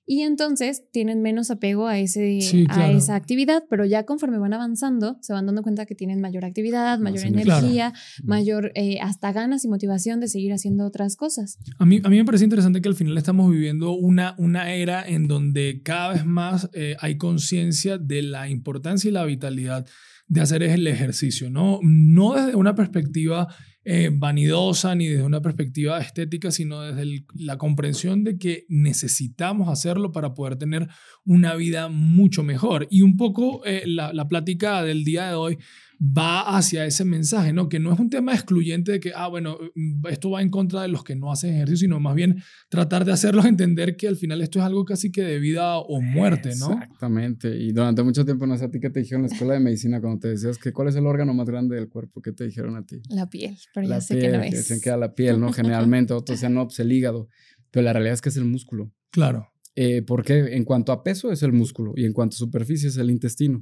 Y 0.06 0.22
entonces 0.22 0.84
tienen 0.92 1.22
menos 1.22 1.52
apego 1.52 1.88
a, 1.88 1.98
ese, 2.00 2.40
a 2.70 2.92
esa 2.92 3.16
actividad, 3.16 3.64
pero 3.70 3.86
ya 3.86 4.06
conforme 4.06 4.38
van 4.38 4.54
avanzando, 4.54 5.18
se 5.22 5.34
van 5.34 5.46
dando 5.46 5.64
cuenta 5.64 5.86
que 5.86 5.96
tienen 5.96 6.20
mayor 6.20 6.46
actividad, 6.46 7.00
mayor 7.00 7.26
energía, 7.26 7.94
mayor 8.24 8.72
eh, 8.76 9.00
hasta 9.02 9.32
ganas 9.32 9.64
y 9.64 9.68
motivación 9.68 10.20
de 10.20 10.28
seguir 10.28 10.54
haciendo 10.54 10.86
otras 10.86 11.16
cosas. 11.16 11.58
A 11.78 11.86
mí, 11.86 12.02
a 12.04 12.10
mí 12.10 12.18
me 12.18 12.26
parece 12.26 12.44
interesante 12.44 12.82
que 12.82 12.90
al 12.90 12.96
final 12.96 13.18
estamos 13.18 13.50
viviendo 13.50 13.94
una, 13.94 14.36
una 14.38 14.74
era 14.74 15.08
en 15.08 15.28
donde 15.28 15.82
cada 15.84 16.14
vez 16.14 16.26
más 16.26 16.70
eh, 16.74 16.96
hay 17.00 17.18
conciencia 17.18 17.98
de 17.98 18.22
la 18.22 18.50
importancia 18.50 19.10
y 19.10 19.12
la 19.12 19.26
vitalidad 19.26 19.88
de 20.32 20.40
hacer 20.40 20.64
el 20.64 20.88
ejercicio, 20.88 21.50
¿no? 21.50 21.82
No 21.84 22.36
desde 22.36 22.56
una 22.56 22.74
perspectiva 22.74 23.54
eh, 23.84 24.10
vanidosa 24.14 24.96
ni 24.96 25.10
desde 25.10 25.24
una 25.24 25.42
perspectiva 25.42 26.00
estética, 26.00 26.52
sino 26.52 26.80
desde 26.80 27.26
la 27.36 27.58
comprensión 27.58 28.24
de 28.24 28.38
que 28.38 28.66
necesitamos 28.70 29.68
hacerlo 29.68 30.14
para 30.14 30.34
poder 30.34 30.56
tener 30.56 30.88
una 31.26 31.56
vida 31.56 31.90
mucho 31.90 32.44
mejor. 32.44 32.88
Y 32.90 33.02
un 33.02 33.18
poco 33.18 33.66
eh, 33.66 33.84
la, 33.86 34.14
la 34.14 34.30
plática 34.30 34.82
del 34.84 35.04
día 35.04 35.28
de 35.28 35.36
hoy 35.36 35.58
va 36.02 36.58
hacia 36.58 36.86
ese 36.86 37.06
mensaje, 37.06 37.54
¿no? 37.54 37.70
Que 37.70 37.80
no 37.80 37.94
es 37.94 38.00
un 38.00 38.10
tema 38.10 38.34
excluyente 38.34 38.94
de 38.94 39.00
que, 39.00 39.12
ah, 39.16 39.28
bueno, 39.28 39.58
mm, 39.76 40.08
esto 40.08 40.32
va 40.32 40.42
en 40.42 40.50
contra 40.50 40.82
de 40.82 40.88
los 40.88 41.04
que 41.04 41.16
no 41.16 41.32
hacen 41.32 41.54
ejercicio, 41.54 41.86
sino 41.86 42.00
más 42.00 42.16
bien 42.16 42.42
tratar 42.70 43.06
de 43.06 43.12
hacerlos 43.12 43.46
entender 43.46 43.96
que 43.96 44.08
al 44.08 44.16
final 44.16 44.42
esto 44.42 44.60
es 44.60 44.66
algo 44.66 44.84
casi 44.84 45.12
que 45.12 45.22
de 45.22 45.40
vida 45.40 45.78
o 45.78 46.02
muerte, 46.02 46.56
¿no? 46.60 46.74
Exactamente. 46.74 47.56
Y 47.56 47.72
durante 47.72 48.02
mucho 48.02 48.26
tiempo, 48.26 48.48
no 48.48 48.58
sé 48.58 48.66
a 48.66 48.72
ti 48.72 48.80
qué 48.80 48.90
te 48.90 49.02
dijeron 49.02 49.24
en 49.24 49.30
la 49.30 49.34
escuela 49.34 49.54
de 49.54 49.60
medicina 49.60 50.02
cuando 50.02 50.20
te 50.20 50.30
decías 50.30 50.58
que 50.58 50.74
cuál 50.74 50.88
es 50.88 50.96
el 50.96 51.06
órgano 51.06 51.34
más 51.36 51.48
grande 51.48 51.76
del 51.76 51.88
cuerpo, 51.88 52.22
¿qué 52.22 52.32
te 52.32 52.46
dijeron 52.46 52.76
a 52.78 52.86
ti? 52.86 53.02
La 53.10 53.30
piel, 53.30 53.58
pero 53.74 53.88
ya 53.88 54.02
sé 54.02 54.18
que 54.18 54.30
no 54.30 54.42
es. 54.42 54.68
Que 54.68 54.82
que 54.82 54.98
la 54.98 55.14
piel, 55.14 55.40
¿no? 55.40 55.54
Generalmente, 55.54 56.14
otros 56.14 56.38
decían, 56.38 56.56
no, 56.56 56.66
pues 56.66 56.80
el 56.80 56.92
hígado. 56.92 57.30
Pero 57.70 57.86
la 57.86 57.94
realidad 57.94 58.16
es 58.16 58.22
que 58.22 58.30
es 58.30 58.38
el 58.38 58.46
músculo. 58.46 58.92
Claro. 59.12 59.51
Eh, 59.76 60.02
porque 60.02 60.56
en 60.56 60.66
cuanto 60.66 60.92
a 60.92 61.02
peso 61.02 61.32
es 61.32 61.44
el 61.44 61.54
músculo 61.54 61.94
y 61.96 62.06
en 62.06 62.12
cuanto 62.12 62.36
a 62.36 62.40
superficie 62.40 62.90
es 62.90 62.98
el 62.98 63.10
intestino. 63.10 63.60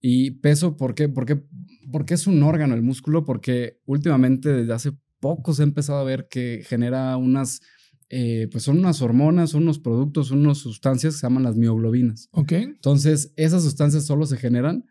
Y 0.00 0.32
peso, 0.32 0.76
¿por 0.76 0.94
qué? 0.94 1.08
Porque, 1.08 1.42
porque 1.90 2.14
es 2.14 2.26
un 2.26 2.42
órgano 2.42 2.74
el 2.74 2.82
músculo, 2.82 3.24
porque 3.24 3.80
últimamente 3.86 4.52
desde 4.52 4.72
hace 4.72 4.92
poco 5.20 5.54
se 5.54 5.62
ha 5.62 5.64
empezado 5.64 5.98
a 5.98 6.04
ver 6.04 6.28
que 6.28 6.62
genera 6.66 7.16
unas, 7.16 7.60
eh, 8.10 8.48
pues 8.52 8.64
son 8.64 8.78
unas 8.78 9.00
hormonas, 9.00 9.50
son 9.50 9.62
unos 9.62 9.78
productos, 9.78 10.28
son 10.28 10.40
unas 10.40 10.58
sustancias 10.58 11.14
que 11.14 11.20
se 11.20 11.26
llaman 11.26 11.42
las 11.42 11.56
mioglobinas. 11.56 12.28
Ok. 12.32 12.52
Entonces, 12.52 13.32
esas 13.36 13.62
sustancias 13.62 14.04
solo 14.04 14.26
se 14.26 14.36
generan 14.36 14.84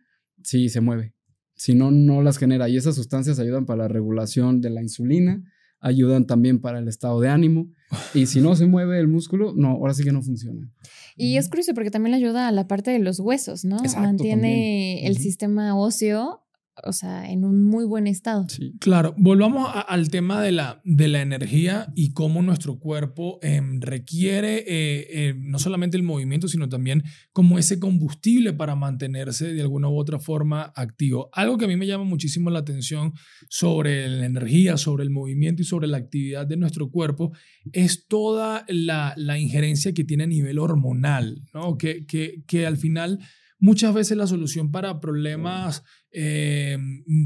si 0.44 0.70
se 0.70 0.82
mueve. 0.82 1.14
Si 1.54 1.74
no, 1.74 1.92
no 1.92 2.22
las 2.22 2.38
genera. 2.38 2.68
Y 2.70 2.78
esas 2.78 2.96
sustancias 2.96 3.40
ayudan 3.40 3.66
para 3.66 3.84
la 3.84 3.88
regulación 3.88 4.62
de 4.62 4.72
la 4.72 4.82
insulina, 4.82 5.44
ayudan 5.80 6.26
también 6.26 6.60
para 6.60 6.80
el 6.80 6.88
estado 6.88 7.22
de 7.22 7.30
ánimo. 7.30 7.72
Y 8.14 8.26
si 8.26 8.42
no 8.42 8.56
se 8.56 8.66
mueve 8.66 9.00
el 9.00 9.08
músculo, 9.08 9.54
no, 9.56 9.70
ahora 9.70 9.94
sí 9.94 10.04
que 10.04 10.12
no 10.12 10.22
funciona. 10.22 10.72
Y 11.16 11.38
es 11.38 11.50
curioso 11.50 11.74
porque 11.74 11.92
también 11.92 12.12
le 12.12 12.18
ayuda 12.18 12.48
a 12.48 12.52
la 12.52 12.68
parte 12.68 12.92
de 12.92 13.00
los 13.00 13.20
huesos, 13.20 13.64
¿no? 13.64 13.78
Mantiene 13.98 15.06
el 15.08 15.18
sistema 15.18 15.78
óseo 15.78 16.45
o 16.84 16.94
sea, 16.94 17.30
en 17.32 17.46
un 17.46 17.64
muy 17.64 17.86
buen 17.86 18.08
estado. 18.08 18.46
Sí. 18.50 18.74
Claro, 18.80 19.14
volvamos 19.18 19.70
al 19.88 20.10
tema 20.10 20.42
de 20.42 20.52
la, 20.52 20.82
de 20.84 21.08
la 21.08 21.22
energía 21.22 21.92
y 21.96 22.14
cómo 22.14 22.42
nuestro 22.42 22.80
cuerpo 22.80 23.40
em, 23.42 23.80
requiere 23.80 24.58
eh, 24.58 25.08
eh, 25.10 25.36
no 25.38 25.60
solamente 25.60 25.98
el 25.98 26.04
movimiento, 26.04 26.48
sino 26.48 26.68
también 26.68 27.04
como 27.32 27.58
ese 27.58 27.80
combustible 27.80 28.54
para 28.54 28.76
mantenerse 28.76 29.54
de 29.54 29.62
alguna 29.62 29.90
u 29.90 29.98
otra 29.98 30.20
forma 30.20 30.74
activo. 30.76 31.30
Algo 31.34 31.58
que 31.58 31.66
a 31.66 31.68
mí 31.68 31.78
me 31.78 31.88
llama 31.88 32.04
muchísimo 32.04 32.50
la 32.50 32.60
atención 32.60 33.14
sobre 33.50 34.08
la 34.10 34.26
energía, 34.26 34.78
sobre 34.78 35.04
el 35.04 35.10
movimiento 35.10 35.62
y 35.62 35.66
sobre 35.66 35.88
la 35.88 35.98
actividad 35.98 36.46
de 36.46 36.58
nuestro 36.58 36.90
cuerpo 36.92 37.32
es 37.72 38.08
toda 38.08 38.66
la, 38.68 39.14
la 39.18 39.40
injerencia 39.40 39.94
que 39.94 40.04
tiene 40.04 40.26
a 40.26 40.28
nivel 40.28 40.60
hormonal, 40.60 41.42
¿no? 41.54 41.78
Que, 41.78 42.06
que, 42.06 42.44
que 42.48 42.66
al 42.66 42.78
final 42.78 43.20
muchas 43.66 43.96
veces 43.96 44.16
la 44.16 44.28
solución 44.28 44.72
para 44.72 45.00
problemas 45.00 45.84
eh, 46.12 46.78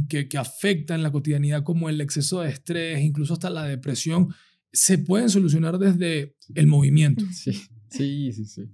que, 0.07 0.29
que, 0.29 0.37
afectan 0.37 1.03
la 1.03 1.11
cotidianidad 1.11 1.63
como 1.63 1.89
el 1.89 1.99
exceso 1.99 2.39
de 2.39 2.49
estrés, 2.49 3.01
incluso 3.01 3.33
hasta 3.33 3.49
la 3.49 3.65
depresión, 3.65 4.29
se 4.71 4.99
pueden 4.99 5.29
solucionar 5.29 5.77
desde 5.77 6.35
el 6.55 6.67
movimiento. 6.67 7.25
Sí, 7.91 8.31
sí, 8.31 8.45
sí. 8.45 8.45
sí. 8.45 8.69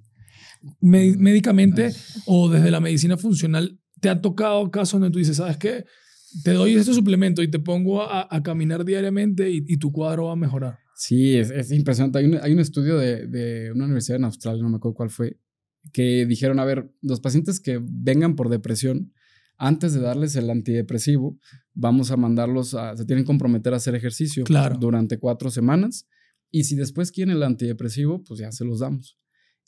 médicamente 0.82 1.93
o 2.25 2.49
desde 2.49 2.69
la 2.69 2.82
medicina 2.82 3.15
funcional, 3.15 3.80
¿te 4.01 4.10
ha 4.10 4.19
tocado 4.19 4.69
casos 4.71 4.99
donde 4.99 5.13
tú 5.13 5.19
dices, 5.19 5.38
¿sabes 5.38 5.56
qué? 5.56 5.86
Te 6.43 6.51
doy 6.51 6.75
este 6.75 6.93
suplemento 6.93 7.41
y 7.41 7.49
te 7.49 7.60
pongo 7.60 8.01
a, 8.04 8.28
a 8.30 8.43
caminar 8.43 8.84
diariamente 8.84 9.49
y, 9.49 9.63
y, 9.69 9.78
tu 9.78 9.93
cuadro 9.93 10.25
va 10.25 10.34
a 10.34 10.36
mejorar. 10.36 10.80
Sí, 10.97 11.38
es, 11.38 11.49
es 11.49 11.71
impresionante. 11.71 12.19
Hay 12.19 12.25
un, 12.25 12.38
hay 12.41 12.51
un 12.51 12.60
estudio 12.60 12.97
de, 12.97 13.25
de, 13.28 13.71
una 13.71 13.86
universidad 13.86 14.17
en 14.17 14.25
Australia, 14.25 14.62
no 14.62 14.69
me 14.69 14.75
acuerdo 14.75 14.95
cuál 14.95 15.10
fue, 15.10 15.39
que 15.93 16.26
dijeron, 16.26 16.60
a 16.60 16.65
ver, 16.65 16.91
los 17.02 17.19
pacientes 17.19 17.60
que 17.60 17.80
vengan 17.82 18.36
por 18.36 18.50
depresión, 18.50 19.13
antes 19.58 19.93
de 19.93 20.02
darles 20.02 20.36
el 20.36 20.50
antidepresivo, 20.50 21.39
vamos 21.74 22.12
a 22.12 22.17
mandarlos 22.17 22.74
a, 22.74 22.95
se 22.95 23.06
tienen 23.06 23.24
que 23.24 23.28
comprometer 23.28 23.74
a 23.74 23.78
hacer 23.78 23.95
ejercicio 23.95 24.43
durante 24.80 25.17
cuatro 25.17 25.50
semanas. 25.50 26.08
Y 26.52 26.65
si 26.65 26.76
después 26.76 27.12
quieren 27.12 27.36
el 27.36 27.43
antidepresivo, 27.43 28.24
pues 28.24 28.39
ya 28.39 28.52
se 28.52 28.65
los 28.65 28.80
damos. 28.80 29.17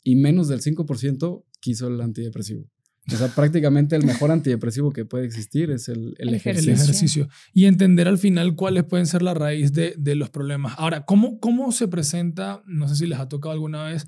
Y 0.02 0.16
menos 0.16 0.48
del 0.48 0.60
5% 0.60 1.44
quiso 1.60 1.88
el 1.88 2.00
antidepresivo. 2.00 2.70
O 3.10 3.16
sea, 3.16 3.28
prácticamente 3.28 3.96
el 3.96 4.04
mejor 4.04 4.30
antidepresivo 4.30 4.92
que 4.92 5.06
puede 5.06 5.24
existir 5.24 5.70
es 5.70 5.88
el, 5.88 6.14
el, 6.18 6.34
ejercicio. 6.34 6.72
el, 6.72 6.78
ejercicio. 6.78 7.28
Y 7.54 7.64
entender 7.64 8.06
al 8.06 8.18
final 8.18 8.54
cuáles 8.54 8.84
pueden 8.84 9.06
ser 9.06 9.22
la 9.22 9.32
raíz 9.32 9.72
de, 9.72 9.94
de, 9.96 10.14
los 10.14 10.28
problemas. 10.28 10.74
Ahora, 10.76 11.06
¿cómo, 11.06 11.40
¿cómo 11.40 11.72
se 11.72 11.88
presenta? 11.88 12.62
No 12.66 12.86
sé 12.86 12.96
si 12.96 13.06
les 13.06 13.18
ha 13.18 13.28
tocado 13.28 13.52
alguna 13.52 13.84
vez 13.84 14.06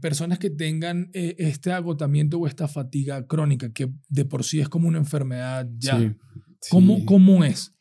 personas 0.00 0.38
que 0.38 0.50
tengan 0.50 1.10
eh, 1.12 1.36
este 1.38 1.72
agotamiento 1.72 2.38
o 2.38 2.46
esta 2.46 2.68
fatiga 2.68 3.26
crónica, 3.26 3.72
que 3.72 3.92
de 4.08 4.24
por 4.24 4.44
sí 4.44 4.60
es 4.60 4.68
como 4.68 4.88
una 4.88 4.98
enfermedad 4.98 5.68
ya. 5.78 6.16
¿Cómo, 6.70 7.04
¿Cómo, 7.06 7.42
es? 7.42 7.74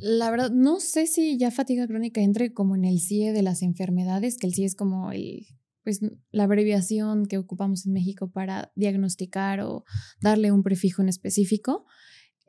La 0.00 0.30
verdad, 0.30 0.50
no 0.50 0.80
sé 0.80 1.06
si 1.06 1.36
ya 1.38 1.50
fatiga 1.50 1.86
crónica 1.86 2.22
entre 2.22 2.54
como 2.54 2.76
en 2.76 2.84
el 2.84 2.98
CIE 3.00 3.32
de 3.32 3.42
las 3.42 3.62
enfermedades, 3.62 4.38
que 4.38 4.46
el 4.46 4.54
CIE 4.54 4.64
es 4.64 4.74
como 4.74 5.12
el, 5.12 5.46
pues, 5.84 6.00
la 6.30 6.44
abreviación 6.44 7.26
que 7.26 7.38
ocupamos 7.38 7.86
en 7.86 7.92
México 7.92 8.30
para 8.30 8.72
diagnosticar 8.74 9.60
o 9.60 9.84
darle 10.20 10.50
un 10.50 10.62
prefijo 10.62 11.02
en 11.02 11.08
específico. 11.08 11.84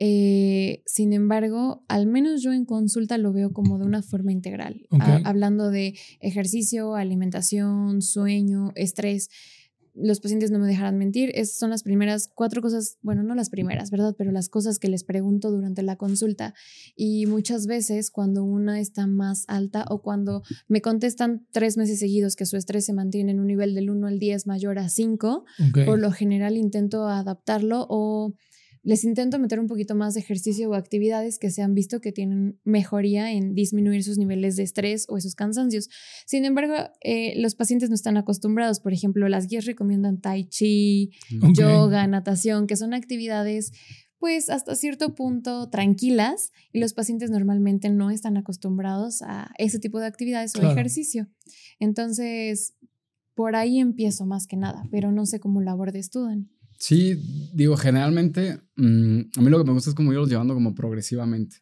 Eh, 0.00 0.82
sin 0.86 1.12
embargo, 1.12 1.84
al 1.88 2.06
menos 2.06 2.42
yo 2.42 2.52
en 2.52 2.64
consulta 2.64 3.16
lo 3.16 3.32
veo 3.32 3.52
como 3.52 3.78
de 3.78 3.84
una 3.84 4.02
forma 4.02 4.32
integral, 4.32 4.86
hablando 5.24 5.70
de 5.70 5.94
ejercicio, 6.20 6.94
alimentación, 6.94 8.02
sueño, 8.02 8.72
estrés. 8.74 9.30
Los 9.96 10.18
pacientes 10.18 10.50
no 10.50 10.58
me 10.58 10.66
dejarán 10.66 10.98
mentir, 10.98 11.30
esas 11.34 11.56
son 11.56 11.70
las 11.70 11.84
primeras 11.84 12.28
cuatro 12.34 12.60
cosas, 12.60 12.98
bueno, 13.02 13.22
no 13.22 13.36
las 13.36 13.48
primeras, 13.48 13.92
¿verdad? 13.92 14.16
Pero 14.18 14.32
las 14.32 14.48
cosas 14.48 14.80
que 14.80 14.88
les 14.88 15.04
pregunto 15.04 15.52
durante 15.52 15.84
la 15.84 15.94
consulta. 15.94 16.52
Y 16.96 17.26
muchas 17.26 17.68
veces 17.68 18.10
cuando 18.10 18.42
una 18.42 18.80
está 18.80 19.06
más 19.06 19.44
alta 19.46 19.84
o 19.88 20.02
cuando 20.02 20.42
me 20.66 20.80
contestan 20.80 21.46
tres 21.52 21.76
meses 21.76 22.00
seguidos 22.00 22.34
que 22.34 22.46
su 22.46 22.56
estrés 22.56 22.86
se 22.86 22.92
mantiene 22.92 23.30
en 23.30 23.38
un 23.38 23.46
nivel 23.46 23.76
del 23.76 23.88
1 23.88 24.08
al 24.08 24.18
10 24.18 24.48
mayor 24.48 24.80
a 24.80 24.88
5, 24.88 25.44
por 25.86 26.00
lo 26.00 26.10
general 26.10 26.56
intento 26.56 27.06
adaptarlo 27.06 27.86
o 27.88 28.34
les 28.84 29.02
intento 29.02 29.38
meter 29.38 29.58
un 29.58 29.66
poquito 29.66 29.94
más 29.94 30.14
de 30.14 30.20
ejercicio 30.20 30.68
o 30.68 30.74
actividades 30.74 31.38
que 31.38 31.50
se 31.50 31.62
han 31.62 31.74
visto 31.74 32.00
que 32.00 32.12
tienen 32.12 32.60
mejoría 32.64 33.32
en 33.32 33.54
disminuir 33.54 34.04
sus 34.04 34.18
niveles 34.18 34.56
de 34.56 34.62
estrés 34.62 35.06
o 35.08 35.16
esos 35.16 35.34
cansancios. 35.34 35.88
Sin 36.26 36.44
embargo, 36.44 36.74
eh, 37.00 37.32
los 37.40 37.54
pacientes 37.54 37.88
no 37.88 37.94
están 37.94 38.18
acostumbrados. 38.18 38.80
Por 38.80 38.92
ejemplo, 38.92 39.26
las 39.28 39.48
guías 39.48 39.64
recomiendan 39.64 40.20
tai 40.20 40.44
chi, 40.44 41.12
yoga, 41.54 42.06
natación, 42.06 42.66
que 42.66 42.76
son 42.76 42.94
actividades 42.94 43.72
pues 44.18 44.48
hasta 44.48 44.74
cierto 44.74 45.14
punto 45.14 45.68
tranquilas 45.68 46.50
y 46.72 46.80
los 46.80 46.94
pacientes 46.94 47.30
normalmente 47.30 47.90
no 47.90 48.10
están 48.10 48.38
acostumbrados 48.38 49.20
a 49.20 49.50
ese 49.58 49.78
tipo 49.78 50.00
de 50.00 50.06
actividades 50.06 50.54
o 50.56 50.62
ejercicio. 50.62 51.28
Entonces, 51.78 52.74
por 53.34 53.54
ahí 53.54 53.80
empiezo 53.80 54.24
más 54.24 54.46
que 54.46 54.56
nada, 54.56 54.84
pero 54.90 55.12
no 55.12 55.26
sé 55.26 55.40
cómo 55.40 55.60
lo 55.60 55.70
abordes 55.70 56.08
tú, 56.08 56.26
Sí, 56.78 57.50
digo, 57.54 57.76
generalmente 57.76 58.60
mm, 58.76 59.20
a 59.36 59.40
mí 59.40 59.50
lo 59.50 59.58
que 59.58 59.64
me 59.64 59.72
gusta 59.72 59.90
es 59.90 59.96
como 59.96 60.12
irlos 60.12 60.28
llevando 60.28 60.54
como 60.54 60.74
progresivamente. 60.74 61.56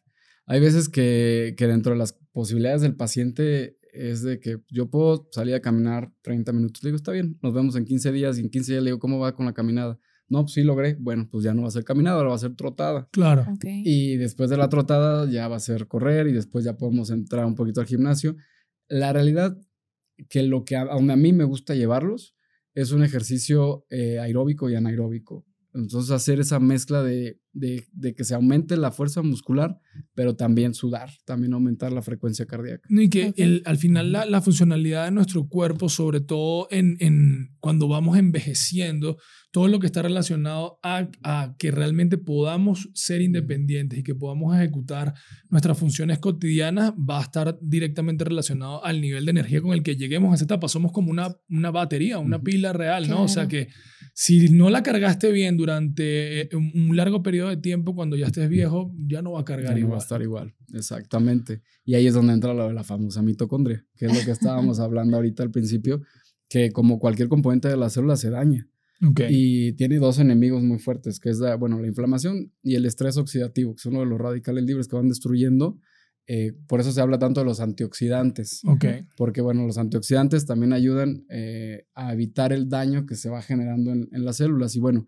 Hay 0.45 0.59
veces 0.59 0.89
que, 0.89 1.55
que 1.57 1.67
dentro 1.67 1.93
de 1.93 1.99
las 1.99 2.13
posibilidades 2.33 2.81
del 2.81 2.95
paciente 2.95 3.77
es 3.93 4.23
de 4.23 4.39
que 4.39 4.59
yo 4.69 4.89
puedo 4.89 5.29
salir 5.31 5.53
a 5.53 5.61
caminar 5.61 6.11
30 6.23 6.51
minutos. 6.51 6.83
Le 6.83 6.89
digo, 6.89 6.97
está 6.97 7.11
bien, 7.11 7.37
nos 7.41 7.53
vemos 7.53 7.75
en 7.75 7.85
15 7.85 8.11
días 8.11 8.37
y 8.37 8.41
en 8.41 8.49
15 8.49 8.71
días 8.73 8.83
le 8.83 8.89
digo, 8.89 8.99
¿cómo 8.99 9.19
va 9.19 9.35
con 9.35 9.45
la 9.45 9.53
caminada? 9.53 9.99
No, 10.27 10.41
pues 10.41 10.53
sí 10.53 10.63
logré. 10.63 10.95
Bueno, 10.99 11.27
pues 11.31 11.43
ya 11.43 11.53
no 11.53 11.61
va 11.61 11.67
a 11.67 11.71
ser 11.71 11.83
caminada, 11.83 12.17
ahora 12.17 12.29
va 12.29 12.35
a 12.35 12.39
ser 12.39 12.55
trotada. 12.55 13.07
Claro. 13.11 13.45
Y 13.63 14.17
después 14.17 14.49
de 14.49 14.57
la 14.57 14.69
trotada 14.69 15.29
ya 15.29 15.47
va 15.47 15.57
a 15.57 15.59
ser 15.59 15.87
correr 15.87 16.27
y 16.27 16.33
después 16.33 16.65
ya 16.65 16.75
podemos 16.75 17.11
entrar 17.11 17.45
un 17.45 17.55
poquito 17.55 17.81
al 17.81 17.87
gimnasio. 17.87 18.35
La 18.87 19.13
realidad 19.13 19.55
que 20.29 20.43
lo 20.43 20.65
que 20.65 20.75
a, 20.75 20.81
a 20.81 20.99
mí 20.99 21.33
me 21.33 21.43
gusta 21.43 21.75
llevarlos 21.75 22.32
es 22.73 22.91
un 22.91 23.03
ejercicio 23.03 23.85
eh, 23.89 24.19
aeróbico 24.19 24.69
y 24.69 24.75
anaeróbico. 24.75 25.45
Entonces 25.73 26.11
hacer 26.11 26.39
esa 26.39 26.59
mezcla 26.59 27.01
de, 27.01 27.39
de, 27.51 28.13
que 28.15 28.23
se 28.23 28.35
aumente 28.35 28.77
la 28.77 28.91
fuerza 28.91 29.23
muscular, 29.23 29.79
pero 30.13 30.35
también 30.35 30.75
sudar, 30.75 31.09
también 31.25 31.53
aumentar 31.53 31.91
la 31.91 32.03
frecuencia 32.03 32.45
cardíaca. 32.45 32.87
Y 32.89 33.09
que 33.09 33.33
el, 33.37 33.63
al 33.65 33.77
final 33.77 34.11
la, 34.11 34.25
la, 34.25 34.41
funcionalidad 34.41 35.05
de 35.05 35.11
nuestro 35.11 35.47
cuerpo, 35.47 35.89
sobre 35.89 36.21
todo 36.21 36.67
en, 36.69 36.97
en, 36.99 37.55
cuando 37.59 37.87
vamos 37.87 38.17
envejeciendo, 38.17 39.17
todo 39.53 39.67
lo 39.67 39.79
que 39.79 39.85
está 39.85 40.01
relacionado 40.01 40.79
a, 40.81 41.11
a, 41.21 41.55
que 41.59 41.69
realmente 41.69 42.17
podamos 42.17 42.89
ser 42.95 43.21
independientes 43.21 43.99
y 43.99 44.03
que 44.03 44.15
podamos 44.15 44.55
ejecutar 44.55 45.13
nuestras 45.47 45.77
funciones 45.77 46.17
cotidianas 46.17 46.93
va 46.93 47.19
a 47.19 47.21
estar 47.21 47.59
directamente 47.61 48.23
relacionado 48.23 48.83
al 48.83 48.99
nivel 48.99 49.25
de 49.25 49.29
energía 49.29 49.61
con 49.61 49.73
el 49.73 49.83
que 49.83 49.95
lleguemos 49.95 50.31
a 50.31 50.35
esa 50.35 50.45
etapa. 50.45 50.67
Somos 50.67 50.91
como 50.91 51.11
una, 51.11 51.37
una 51.49 51.69
batería, 51.69 52.17
una 52.17 52.41
pila 52.41 52.73
real, 52.73 53.07
¿no? 53.07 53.21
O 53.21 53.27
sea 53.27 53.47
que 53.47 53.67
si 54.15 54.49
no 54.49 54.71
la 54.71 54.81
cargaste 54.81 55.31
bien 55.31 55.55
durante 55.55 56.41
eh, 56.41 56.49
un 56.55 56.97
largo 56.97 57.21
periodo 57.21 57.49
de 57.49 57.57
tiempo, 57.57 57.93
cuando 57.93 58.15
ya 58.15 58.25
estés 58.25 58.49
viejo, 58.49 58.91
ya 59.05 59.21
no 59.21 59.33
va 59.33 59.41
a 59.41 59.45
cargar 59.45 59.77
igual. 59.77 59.93
va 59.93 59.97
a 59.97 60.01
estar 60.01 60.23
igual, 60.23 60.55
exactamente. 60.73 61.61
Y 61.85 61.93
ahí 61.93 62.07
es 62.07 62.15
donde 62.15 62.33
entra 62.33 62.55
la, 62.55 62.73
la 62.73 62.83
famosa 62.83 63.21
mitocondria, 63.21 63.85
que 63.95 64.07
es 64.07 64.17
lo 64.17 64.25
que 64.25 64.31
estábamos 64.31 64.79
hablando 64.79 65.17
ahorita 65.17 65.43
al 65.43 65.51
principio, 65.51 66.01
que 66.49 66.71
como 66.71 66.97
cualquier 66.97 67.27
componente 67.27 67.67
de 67.67 67.77
la 67.77 67.91
célula 67.91 68.17
se 68.17 68.31
daña. 68.31 68.67
Y 69.29 69.73
tiene 69.73 69.97
dos 69.97 70.19
enemigos 70.19 70.63
muy 70.63 70.79
fuertes, 70.79 71.19
que 71.19 71.29
es 71.29 71.39
la, 71.39 71.55
bueno, 71.55 71.79
la 71.79 71.87
inflamación 71.87 72.53
y 72.61 72.75
el 72.75 72.85
estrés 72.85 73.17
oxidativo, 73.17 73.75
que 73.75 73.81
son 73.81 73.93
uno 73.93 74.01
de 74.01 74.09
los 74.09 74.19
radicales 74.19 74.63
libres 74.63 74.87
que 74.87 74.95
van 74.95 75.09
destruyendo 75.09 75.77
eh, 76.25 76.53
por 76.67 76.79
eso 76.79 76.91
se 76.91 77.01
habla 77.01 77.19
tanto 77.19 77.41
de 77.41 77.45
los 77.45 77.59
antioxidantes. 77.59 78.61
Porque, 79.17 79.41
bueno, 79.41 79.65
los 79.65 79.77
antioxidantes 79.77 80.45
también 80.45 80.73
ayudan 80.73 81.25
eh, 81.29 81.85
a 81.93 82.13
evitar 82.13 82.53
el 82.53 82.69
daño 82.69 83.05
que 83.05 83.15
se 83.15 83.29
va 83.29 83.41
generando 83.41 83.91
en, 83.91 84.09
las 84.11 84.37
células. 84.37 84.75
Y 84.75 84.79
bueno, 84.79 85.07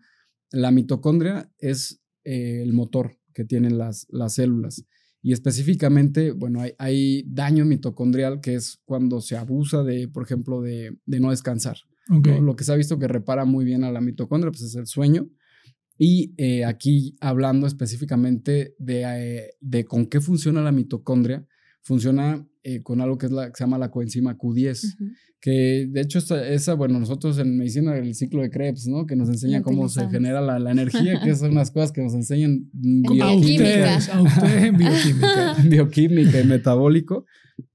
la 0.52 0.72
mitocondria 0.72 1.52
es 1.58 2.02
eh, 2.24 2.62
el 2.62 2.74
motor 2.74 3.18
que 3.34 3.46
tienen 3.46 3.78
las, 3.78 4.08
las 4.10 4.36
células. 4.36 4.86
Y 5.22 5.34
específicamente, 5.34 6.32
bueno, 6.32 6.62
hay, 6.78 7.24
daño 7.28 7.66
mitocondrial 7.66 8.42
que 8.42 8.56
es 8.56 8.80
cuando 8.86 9.22
se 9.22 9.38
abusa 9.38 9.84
de, 9.84 10.08
por 10.08 10.24
ejemplo, 10.24 10.62
de, 10.62 10.98
no 11.06 11.32
descansar. 11.32 11.78
Lo 12.08 12.56
que 12.56 12.64
se 12.64 12.72
ha 12.72 12.76
visto 12.76 13.00
que 13.00 13.08
repara 13.08 13.46
muy 13.46 13.66
bien 13.66 13.84
a 13.84 13.92
la 13.92 14.02
mitocondria, 14.02 14.52
pues 14.52 14.64
es 14.64 14.76
el 14.76 14.88
sueño. 14.88 15.28
Y 15.98 16.34
eh, 16.38 16.66
aquí 16.66 17.16
hablando 17.22 17.68
específicamente 17.68 18.76
de, 18.78 19.04
eh, 19.04 19.50
de, 19.62 19.86
con 19.86 20.08
qué 20.08 20.20
funciona 20.20 20.62
la 20.62 20.72
mitocondria, 20.72 21.46
funciona 21.82 22.46
eh, 22.64 22.82
con 22.82 23.00
algo 23.00 23.18
que, 23.18 23.28
es 23.28 23.32
la, 23.32 23.48
que 23.48 23.56
se 23.56 23.64
llama 23.64 23.78
la 23.78 23.92
coenzima 23.92 24.38
Q10, 24.38 24.98
que 25.40 25.88
de 25.90 26.02
hecho 26.02 26.20
esa, 26.20 26.46
esa, 26.48 26.74
bueno, 26.74 27.00
nosotros 27.00 27.38
en 27.38 27.58
medicina 27.58 27.96
el 27.96 28.14
ciclo 28.16 28.42
de 28.42 28.50
Krebs, 28.50 28.88
¿no? 28.88 29.06
Que 29.06 29.16
nos 29.16 29.30
enseña 29.30 29.62
cómo 29.62 29.88
se 29.88 30.10
genera 30.10 30.42
la, 30.42 30.60
la, 30.60 30.72
energía, 30.72 31.22
que 31.24 31.36
son 31.36 31.52
unas 31.52 31.72
cosas 31.72 31.92
que 31.92 32.02
nos 32.02 32.14
enseñan 32.14 32.70
a 33.22 33.34
ustedes, 33.34 34.10
a 34.10 34.66
en 34.66 34.78
bioquímica. 34.78 35.56
bioquímica 35.70 36.42
y 36.42 36.46
metabólico, 36.46 37.26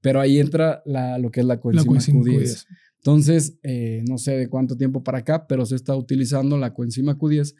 pero 0.01 0.19
ahí 0.19 0.39
entra 0.39 0.83
la, 0.85 1.17
lo 1.17 1.31
que 1.31 1.39
es 1.39 1.45
la 1.45 1.59
coenzima, 1.59 1.95
Q10. 1.95 2.65
Entonces, 3.03 3.59
no 4.07 4.17
sé 4.17 4.37
de 4.37 4.49
cuánto 4.49 4.77
tiempo 4.77 5.03
para 5.03 5.19
acá, 5.19 5.47
pero 5.47 5.65
se 5.65 5.75
está 5.75 5.95
utilizando 5.95 6.57
la 6.57 6.73
coenzima 6.73 7.17
Q10 7.17 7.55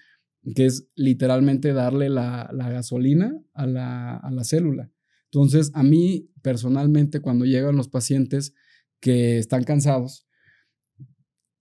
que 0.56 0.66
es 0.66 0.88
literalmente 0.96 1.74
darle 1.74 2.10
la, 2.10 2.50
gasolina 2.52 3.40
a 3.54 3.68
la, 3.68 4.44
célula. 4.44 4.92
Entonces, 5.32 5.72
a 5.74 5.84
mí 5.84 6.30
personalmente, 6.42 7.22
cuando 7.22 7.46
llegan 7.46 7.76
los 7.76 7.88
pacientes 7.88 8.54
que 9.00 9.38
están 9.38 9.64
cansados, 9.64 10.28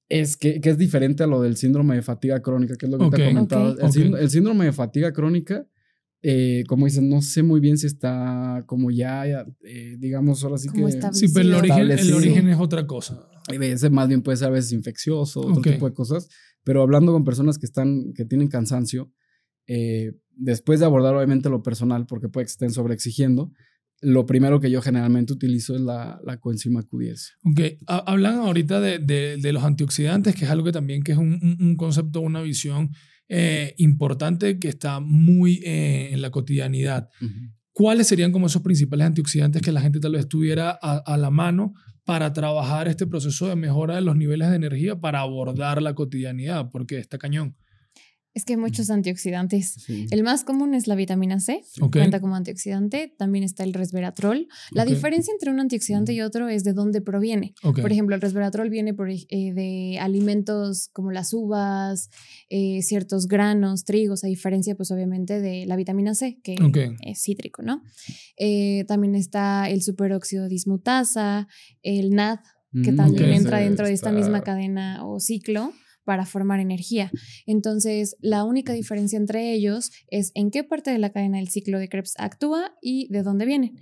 es 0.08 0.36
que, 0.36 0.60
es 0.62 0.78
diferente 0.78 1.22
a 1.22 1.26
lo 1.26 1.42
del 1.42 1.56
síndrome 1.56 1.94
de 1.94 2.02
fatiga 2.02 2.40
crónica, 2.40 2.74
que 2.76 2.86
es 2.86 2.92
lo 2.92 2.98
que 2.98 3.16
te 3.16 3.24
he 3.24 3.28
comentado. 3.28 3.76
El, 3.78 4.30
síndrome, 4.30 4.64
de 4.64 4.72
fatiga 4.72 5.12
crónica, 5.12 5.66
eh, 6.22 6.64
como 6.68 6.84
dicen, 6.84 7.08
no 7.08 7.22
sé 7.22 7.42
muy 7.42 7.60
bien 7.60 7.78
si 7.78 7.86
está 7.86 8.62
como 8.66 8.90
ya, 8.90 9.24
eh, 9.64 9.96
digamos, 9.98 10.44
ahora 10.44 10.58
sí 10.58 10.68
que... 10.68 10.86
Sí, 11.12 11.28
pero 11.32 11.48
el 11.48 11.54
origen, 11.54 11.90
el 11.90 12.12
origen 12.12 12.48
es 12.48 12.58
otra 12.58 12.86
cosa. 12.86 13.26
Ese 13.50 13.88
más 13.88 14.08
bien 14.08 14.22
puede 14.22 14.36
ser 14.36 14.48
a 14.48 14.50
veces 14.50 14.72
infeccioso, 14.72 15.40
otro 15.40 15.62
tipo 15.62 15.88
de 15.88 15.94
cosas. 15.94 16.28
Pero 16.62 16.82
hablando 16.82 17.12
con 17.12 17.24
personas 17.24 17.58
que, 17.58 17.64
están, 17.64 18.12
que 18.14 18.26
tienen 18.26 18.48
cansancio, 18.48 19.10
eh, 19.66 20.12
después 20.32 20.80
de 20.80 20.86
abordar 20.86 21.14
obviamente 21.14 21.48
lo 21.48 21.62
personal, 21.62 22.06
porque 22.06 22.28
puede 22.28 22.44
que 22.46 22.52
estén 22.52 22.70
sobreexigiendo, 22.70 23.52
lo 24.02 24.26
primero 24.26 24.60
que 24.60 24.70
yo 24.70 24.82
generalmente 24.82 25.32
utilizo 25.32 25.74
es 25.74 25.80
la, 25.80 26.20
la 26.24 26.38
coenzima 26.38 26.82
Q10. 26.82 27.32
Ok, 27.44 27.60
hablan 27.86 28.38
ahorita 28.38 28.80
de, 28.80 28.98
de, 28.98 29.52
los 29.52 29.62
antioxidantes, 29.62 30.34
que 30.34 30.44
es 30.44 30.50
algo 30.50 30.64
que 30.64 30.72
también 30.72 31.02
que 31.02 31.12
es 31.12 31.18
un, 31.18 31.56
un 31.60 31.76
concepto, 31.76 32.20
una 32.20 32.42
visión 32.42 32.90
eh, 33.32 33.74
importante 33.78 34.58
que 34.58 34.68
está 34.68 34.98
muy 34.98 35.60
eh, 35.64 36.10
en 36.12 36.20
la 36.20 36.30
cotidianidad. 36.30 37.08
¿Cuáles 37.72 38.08
serían 38.08 38.32
como 38.32 38.48
esos 38.48 38.60
principales 38.60 39.06
antioxidantes 39.06 39.62
que 39.62 39.70
la 39.70 39.80
gente 39.80 40.00
tal 40.00 40.12
vez 40.12 40.28
tuviera 40.28 40.76
a, 40.82 40.96
a 40.96 41.16
la 41.16 41.30
mano 41.30 41.72
para 42.04 42.32
trabajar 42.32 42.88
este 42.88 43.06
proceso 43.06 43.46
de 43.46 43.54
mejora 43.54 43.94
de 43.94 44.00
los 44.00 44.16
niveles 44.16 44.50
de 44.50 44.56
energía 44.56 45.00
para 45.00 45.20
abordar 45.20 45.80
la 45.80 45.94
cotidianidad, 45.94 46.70
porque 46.72 46.98
está 46.98 47.18
cañón. 47.18 47.54
Es 48.32 48.44
que 48.44 48.52
hay 48.52 48.58
muchos 48.58 48.90
antioxidantes. 48.90 49.88
El 49.88 50.22
más 50.22 50.44
común 50.44 50.74
es 50.74 50.86
la 50.86 50.94
vitamina 50.94 51.40
C, 51.40 51.62
cuenta 51.90 52.20
como 52.20 52.36
antioxidante. 52.36 53.12
También 53.18 53.42
está 53.42 53.64
el 53.64 53.74
resveratrol. 53.74 54.46
La 54.70 54.84
diferencia 54.84 55.32
entre 55.32 55.50
un 55.50 55.58
antioxidante 55.58 56.12
y 56.12 56.20
otro 56.20 56.48
es 56.48 56.62
de 56.62 56.72
dónde 56.72 57.00
proviene. 57.00 57.54
Por 57.62 57.90
ejemplo, 57.90 58.14
el 58.14 58.20
resveratrol 58.20 58.70
viene 58.70 58.94
por, 58.94 59.10
eh, 59.10 59.26
de 59.28 59.98
alimentos 60.00 60.90
como 60.92 61.10
las 61.10 61.32
uvas, 61.34 62.10
eh, 62.48 62.82
ciertos 62.82 63.26
granos, 63.26 63.84
trigos, 63.84 64.22
a 64.22 64.28
diferencia, 64.28 64.76
pues 64.76 64.92
obviamente, 64.92 65.40
de 65.40 65.66
la 65.66 65.74
vitamina 65.74 66.14
C, 66.14 66.38
que 66.44 66.54
es 67.02 67.22
cítrico, 67.22 67.62
¿no? 67.62 67.82
Eh, 68.38 68.84
también 68.86 69.16
está 69.16 69.68
el 69.68 69.82
superóxido 69.82 70.48
dismutasa, 70.48 71.48
el 71.82 72.10
NAD, 72.10 72.38
que 72.84 72.92
mm, 72.92 72.96
también 72.96 73.30
entra 73.30 73.58
dentro 73.58 73.86
de 73.86 73.92
esta 73.92 74.12
misma 74.12 74.42
cadena 74.42 75.04
o 75.04 75.18
ciclo 75.18 75.72
para 76.10 76.26
formar 76.26 76.58
energía. 76.58 77.08
Entonces, 77.46 78.16
la 78.20 78.42
única 78.42 78.72
diferencia 78.72 79.16
entre 79.16 79.52
ellos 79.52 79.92
es 80.08 80.32
en 80.34 80.50
qué 80.50 80.64
parte 80.64 80.90
de 80.90 80.98
la 80.98 81.12
cadena 81.12 81.38
del 81.38 81.50
ciclo 81.50 81.78
de 81.78 81.88
Krebs 81.88 82.14
actúa 82.18 82.72
y 82.82 83.06
de 83.12 83.22
dónde 83.22 83.46
viene. 83.46 83.74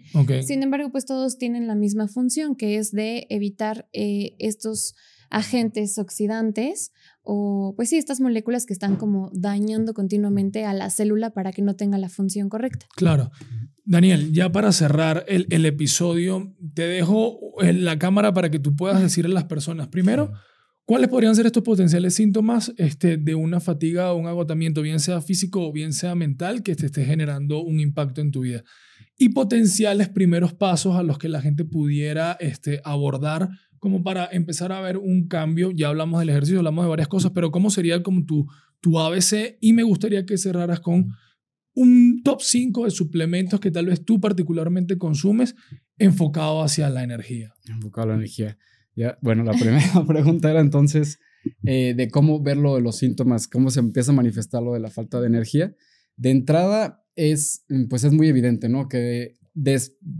Sin 0.42 0.62
embargo, 0.62 0.90
pues 0.92 1.06
todos 1.06 1.38
tienen 1.38 1.66
la 1.66 1.74
misma 1.74 2.06
función, 2.06 2.54
que 2.54 2.76
es 2.76 2.92
de 2.92 3.26
evitar 3.30 3.88
eh, 3.94 4.36
estos 4.38 4.94
agentes 5.30 5.96
oxidantes 5.96 6.92
o 7.22 7.72
pues 7.76 7.88
sí, 7.88 7.96
estas 7.96 8.20
moléculas 8.20 8.66
que 8.66 8.74
están 8.74 8.96
como 8.96 9.30
dañando 9.32 9.94
continuamente 9.94 10.66
a 10.66 10.74
la 10.74 10.90
célula 10.90 11.30
para 11.30 11.50
que 11.52 11.62
no 11.62 11.76
tenga 11.76 11.96
la 11.96 12.10
función 12.10 12.50
correcta. 12.50 12.84
Claro. 12.94 13.30
Daniel, 13.86 14.34
ya 14.34 14.52
para 14.52 14.70
cerrar 14.72 15.24
el, 15.28 15.46
el 15.48 15.64
episodio, 15.64 16.54
te 16.74 16.82
dejo 16.82 17.38
en 17.62 17.86
la 17.86 17.98
cámara 17.98 18.34
para 18.34 18.50
que 18.50 18.58
tú 18.58 18.76
puedas 18.76 19.00
decirle 19.00 19.30
a 19.30 19.34
las 19.36 19.44
personas, 19.44 19.88
primero, 19.88 20.34
¿Cuáles 20.88 21.10
podrían 21.10 21.36
ser 21.36 21.44
estos 21.44 21.62
potenciales 21.62 22.14
síntomas 22.14 22.72
este, 22.78 23.18
de 23.18 23.34
una 23.34 23.60
fatiga 23.60 24.10
o 24.10 24.16
un 24.16 24.26
agotamiento, 24.26 24.80
bien 24.80 25.00
sea 25.00 25.20
físico 25.20 25.68
o 25.68 25.70
bien 25.70 25.92
sea 25.92 26.14
mental, 26.14 26.62
que 26.62 26.74
te 26.74 26.86
esté 26.86 27.04
generando 27.04 27.62
un 27.62 27.78
impacto 27.78 28.22
en 28.22 28.30
tu 28.30 28.40
vida? 28.40 28.64
Y 29.18 29.28
potenciales 29.28 30.08
primeros 30.08 30.54
pasos 30.54 30.96
a 30.96 31.02
los 31.02 31.18
que 31.18 31.28
la 31.28 31.42
gente 31.42 31.66
pudiera 31.66 32.38
este, 32.40 32.80
abordar 32.84 33.50
como 33.78 34.02
para 34.02 34.30
empezar 34.32 34.72
a 34.72 34.80
ver 34.80 34.96
un 34.96 35.28
cambio. 35.28 35.72
Ya 35.72 35.88
hablamos 35.88 36.20
del 36.20 36.30
ejercicio, 36.30 36.60
hablamos 36.60 36.86
de 36.86 36.88
varias 36.88 37.08
cosas, 37.08 37.32
pero 37.34 37.50
¿cómo 37.50 37.68
sería 37.68 38.02
como 38.02 38.24
tu, 38.24 38.46
tu 38.80 38.98
ABC? 38.98 39.58
Y 39.60 39.74
me 39.74 39.82
gustaría 39.82 40.24
que 40.24 40.38
cerraras 40.38 40.80
con 40.80 41.08
un 41.74 42.22
top 42.24 42.40
5 42.40 42.86
de 42.86 42.90
suplementos 42.92 43.60
que 43.60 43.70
tal 43.70 43.84
vez 43.84 44.06
tú 44.06 44.22
particularmente 44.22 44.96
consumes 44.96 45.54
enfocado 45.98 46.62
hacia 46.62 46.88
la 46.88 47.02
energía. 47.02 47.52
Enfocado 47.66 48.06
a 48.06 48.08
la 48.12 48.14
energía 48.14 48.56
bueno, 49.20 49.44
la 49.44 49.52
primera 49.52 50.04
pregunta 50.06 50.50
era 50.50 50.60
entonces 50.60 51.18
eh, 51.64 51.94
de 51.96 52.08
cómo 52.08 52.42
ver 52.42 52.56
lo 52.56 52.74
de 52.74 52.80
los 52.80 52.96
síntomas, 52.96 53.48
cómo 53.48 53.70
se 53.70 53.80
empieza 53.80 54.12
a 54.12 54.14
manifestar 54.14 54.62
lo 54.62 54.74
de 54.74 54.80
la 54.80 54.90
falta 54.90 55.20
de 55.20 55.26
energía. 55.26 55.74
De 56.16 56.30
entrada 56.30 57.04
es, 57.14 57.64
pues 57.88 58.04
es 58.04 58.12
muy 58.12 58.28
evidente, 58.28 58.68
¿no? 58.68 58.88
Que 58.88 59.36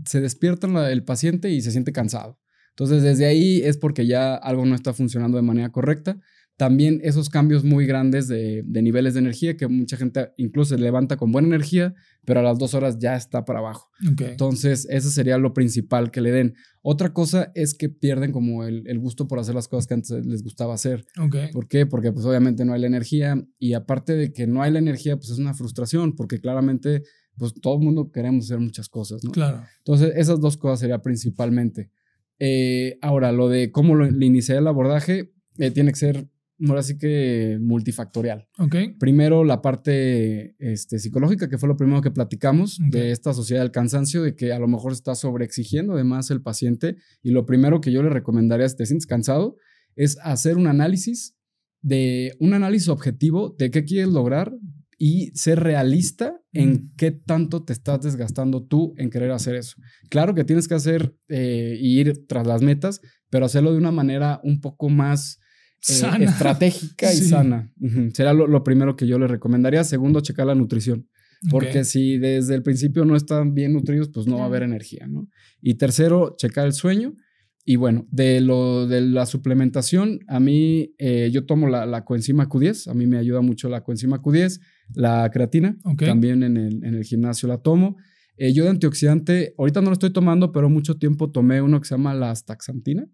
se 0.05 0.21
despierta 0.21 0.91
el 0.91 1.03
paciente 1.03 1.49
y 1.49 1.61
se 1.61 1.71
siente 1.71 1.91
cansado. 1.91 2.39
Entonces, 2.71 3.03
desde 3.03 3.25
ahí 3.25 3.61
es 3.63 3.77
porque 3.77 4.07
ya 4.07 4.35
algo 4.35 4.65
no 4.65 4.75
está 4.75 4.93
funcionando 4.93 5.37
de 5.37 5.43
manera 5.43 5.69
correcta. 5.69 6.17
También 6.59 6.99
esos 7.05 7.29
cambios 7.29 7.63
muy 7.63 7.85
grandes 7.85 8.27
de, 8.27 8.65
niveles 8.67 9.13
de 9.13 9.21
energía, 9.21 9.55
que 9.55 9.69
mucha 9.69 9.95
gente 9.95 10.33
incluso 10.35 10.75
se 10.75 10.81
levanta 10.81 11.15
con 11.15 11.31
buena 11.31 11.47
energía, 11.47 11.95
pero 12.25 12.41
a 12.41 12.43
las 12.43 12.57
dos 12.57 12.73
horas 12.73 12.99
ya 12.99 13.15
está 13.15 13.45
para 13.45 13.59
abajo. 13.59 13.87
Entonces, 14.19 14.85
eso 14.89 15.09
sería 15.09 15.37
lo 15.37 15.53
principal 15.53 16.11
que 16.11 16.19
le 16.19 16.33
den. 16.33 16.55
Otra 16.81 17.13
cosa 17.13 17.53
es 17.55 17.73
que 17.73 17.87
pierden 17.87 18.33
como 18.33 18.65
el, 18.65 18.99
gusto 18.99 19.25
por 19.25 19.39
hacer 19.39 19.55
las 19.55 19.69
cosas 19.69 19.87
que 19.87 19.93
antes 19.93 20.25
les 20.25 20.43
gustaba 20.43 20.73
hacer. 20.73 21.05
¿Por 21.53 21.69
qué? 21.69 21.85
Porque 21.85 22.11
pues 22.11 22.25
obviamente 22.25 22.65
no 22.65 22.73
hay 22.73 22.81
la 22.81 22.87
energía 22.87 23.41
y 23.57 23.71
aparte 23.71 24.17
de 24.17 24.33
que 24.33 24.45
no 24.45 24.61
hay 24.61 24.73
la 24.73 24.79
energía, 24.79 25.15
pues 25.15 25.29
es 25.29 25.39
una 25.39 25.53
frustración, 25.53 26.13
porque 26.13 26.41
claramente 26.41 27.03
pues 27.37 27.53
todo 27.53 27.75
el 27.75 27.85
mundo 27.85 28.11
queremos 28.11 28.43
hacer 28.43 28.59
muchas 28.59 28.89
cosas, 28.89 29.23
¿no? 29.23 29.31
Claro. 29.31 29.63
Entonces, 29.77 30.11
esas 30.17 30.41
dos 30.41 30.57
cosas 30.57 30.81
sería 30.81 31.01
principalmente. 31.01 31.89
Eh, 32.37 32.97
ahora, 33.01 33.31
lo 33.31 33.47
de 33.47 33.71
cómo 33.71 33.95
lo, 33.95 34.11
le 34.11 34.25
inicié 34.25 34.57
el 34.57 34.67
abordaje, 34.67 35.31
eh, 35.57 35.71
tiene 35.71 35.91
que 35.91 35.99
ser 35.99 36.27
ahora 36.67 36.83
sí 36.83 36.97
que 36.97 37.57
multifactorial. 37.61 38.47
Okay. 38.57 38.95
Primero 38.97 39.43
la 39.43 39.61
parte 39.61 40.55
este, 40.59 40.99
psicológica, 40.99 41.49
que 41.49 41.57
fue 41.57 41.69
lo 41.69 41.77
primero 41.77 42.01
que 42.01 42.11
platicamos 42.11 42.79
de 42.89 43.11
esta 43.11 43.33
sociedad 43.33 43.61
del 43.61 43.71
cansancio, 43.71 44.23
de 44.23 44.35
que 44.35 44.51
a 44.51 44.59
lo 44.59 44.67
mejor 44.67 44.91
está 44.91 45.15
sobreexigiendo 45.15 45.93
además 45.93 46.31
el 46.31 46.41
paciente. 46.41 46.97
Y 47.21 47.31
lo 47.31 47.45
primero 47.45 47.81
que 47.81 47.91
yo 47.91 48.03
le 48.03 48.09
recomendaría 48.09 48.67
si 48.67 48.75
te 48.75 48.85
sientes 48.85 49.07
cansado 49.07 49.55
es 49.95 50.17
hacer 50.23 50.57
un 50.57 50.67
análisis 50.67 51.35
de 51.81 52.35
un 52.39 52.53
análisis 52.53 52.89
objetivo 52.89 53.55
de 53.57 53.71
qué 53.71 53.85
quieres 53.85 54.09
lograr 54.09 54.53
y 54.97 55.31
ser 55.33 55.61
realista 55.61 56.41
en 56.51 56.91
qué 56.97 57.11
tanto 57.11 57.63
te 57.63 57.71
estás 57.71 58.01
desgastando 58.01 58.65
tú 58.65 58.93
en 58.97 59.09
querer 59.09 59.31
hacer 59.31 59.55
eso. 59.55 59.77
Claro 60.09 60.35
que 60.35 60.43
tienes 60.43 60.67
que 60.67 60.75
hacer 60.75 61.15
eh, 61.29 61.77
ir 61.79 62.27
tras 62.27 62.45
las 62.45 62.61
metas, 62.61 62.99
pero 63.29 63.45
hacerlo 63.45 63.71
de 63.71 63.77
una 63.77 63.91
manera 63.91 64.41
un 64.43 64.59
poco 64.59 64.89
más 64.89 65.39
eh, 65.87 66.23
estratégica 66.23 67.13
y 67.13 67.17
sana. 67.17 67.71
Será 68.13 68.33
lo, 68.33 68.63
primero 68.63 68.95
que 68.95 69.07
yo 69.07 69.17
le 69.19 69.27
recomendaría. 69.27 69.83
Segundo, 69.83 70.21
checar 70.21 70.47
la 70.47 70.55
nutrición. 70.55 71.07
Porque 71.49 71.85
si 71.85 72.17
desde 72.17 72.55
el 72.55 72.63
principio 72.63 73.05
no 73.05 73.15
están 73.15 73.53
bien 73.53 73.71
nutridos, 73.71 74.09
pues 74.09 74.27
no 74.27 74.37
va 74.37 74.43
a 74.43 74.47
haber 74.47 74.63
energía, 74.63 75.07
¿no? 75.07 75.29
Y 75.61 75.75
tercero, 75.75 76.35
checar 76.37 76.65
el 76.65 76.73
sueño. 76.73 77.15
Y 77.63 77.75
bueno, 77.75 78.07
de 78.11 78.41
lo 78.41 78.87
de 78.87 79.01
la 79.01 79.25
suplementación, 79.25 80.21
a 80.27 80.39
mí 80.39 80.95
eh, 80.97 81.29
yo 81.31 81.45
tomo 81.45 81.67
la, 81.67 82.03
coenzima 82.03 82.49
Q10, 82.49 82.89
a 82.89 82.93
mí 82.93 83.05
me 83.05 83.17
ayuda 83.17 83.41
mucho 83.41 83.69
la 83.69 83.83
coenzima 83.83 84.21
Q10, 84.21 84.59
la 84.95 85.29
creatina, 85.31 85.77
también 85.97 86.41
en 86.41 86.57
el, 86.57 86.83
en 86.83 86.95
el, 86.95 87.03
gimnasio 87.03 87.47
la 87.47 87.59
tomo. 87.59 87.95
Eh, 88.37 88.53
yo 88.53 88.63
de 88.63 88.71
antioxidante, 88.71 89.53
ahorita 89.57 89.81
no 89.81 89.87
lo 89.87 89.93
estoy 89.93 90.11
tomando, 90.11 90.51
pero 90.51 90.69
mucho 90.69 90.97
tiempo 90.97 91.29
tomé 91.29 91.61
uno 91.61 91.79
que 91.79 91.87
se 91.87 91.93
llama 91.93 92.13
la 92.13 92.31
astaxantina, 92.31 93.05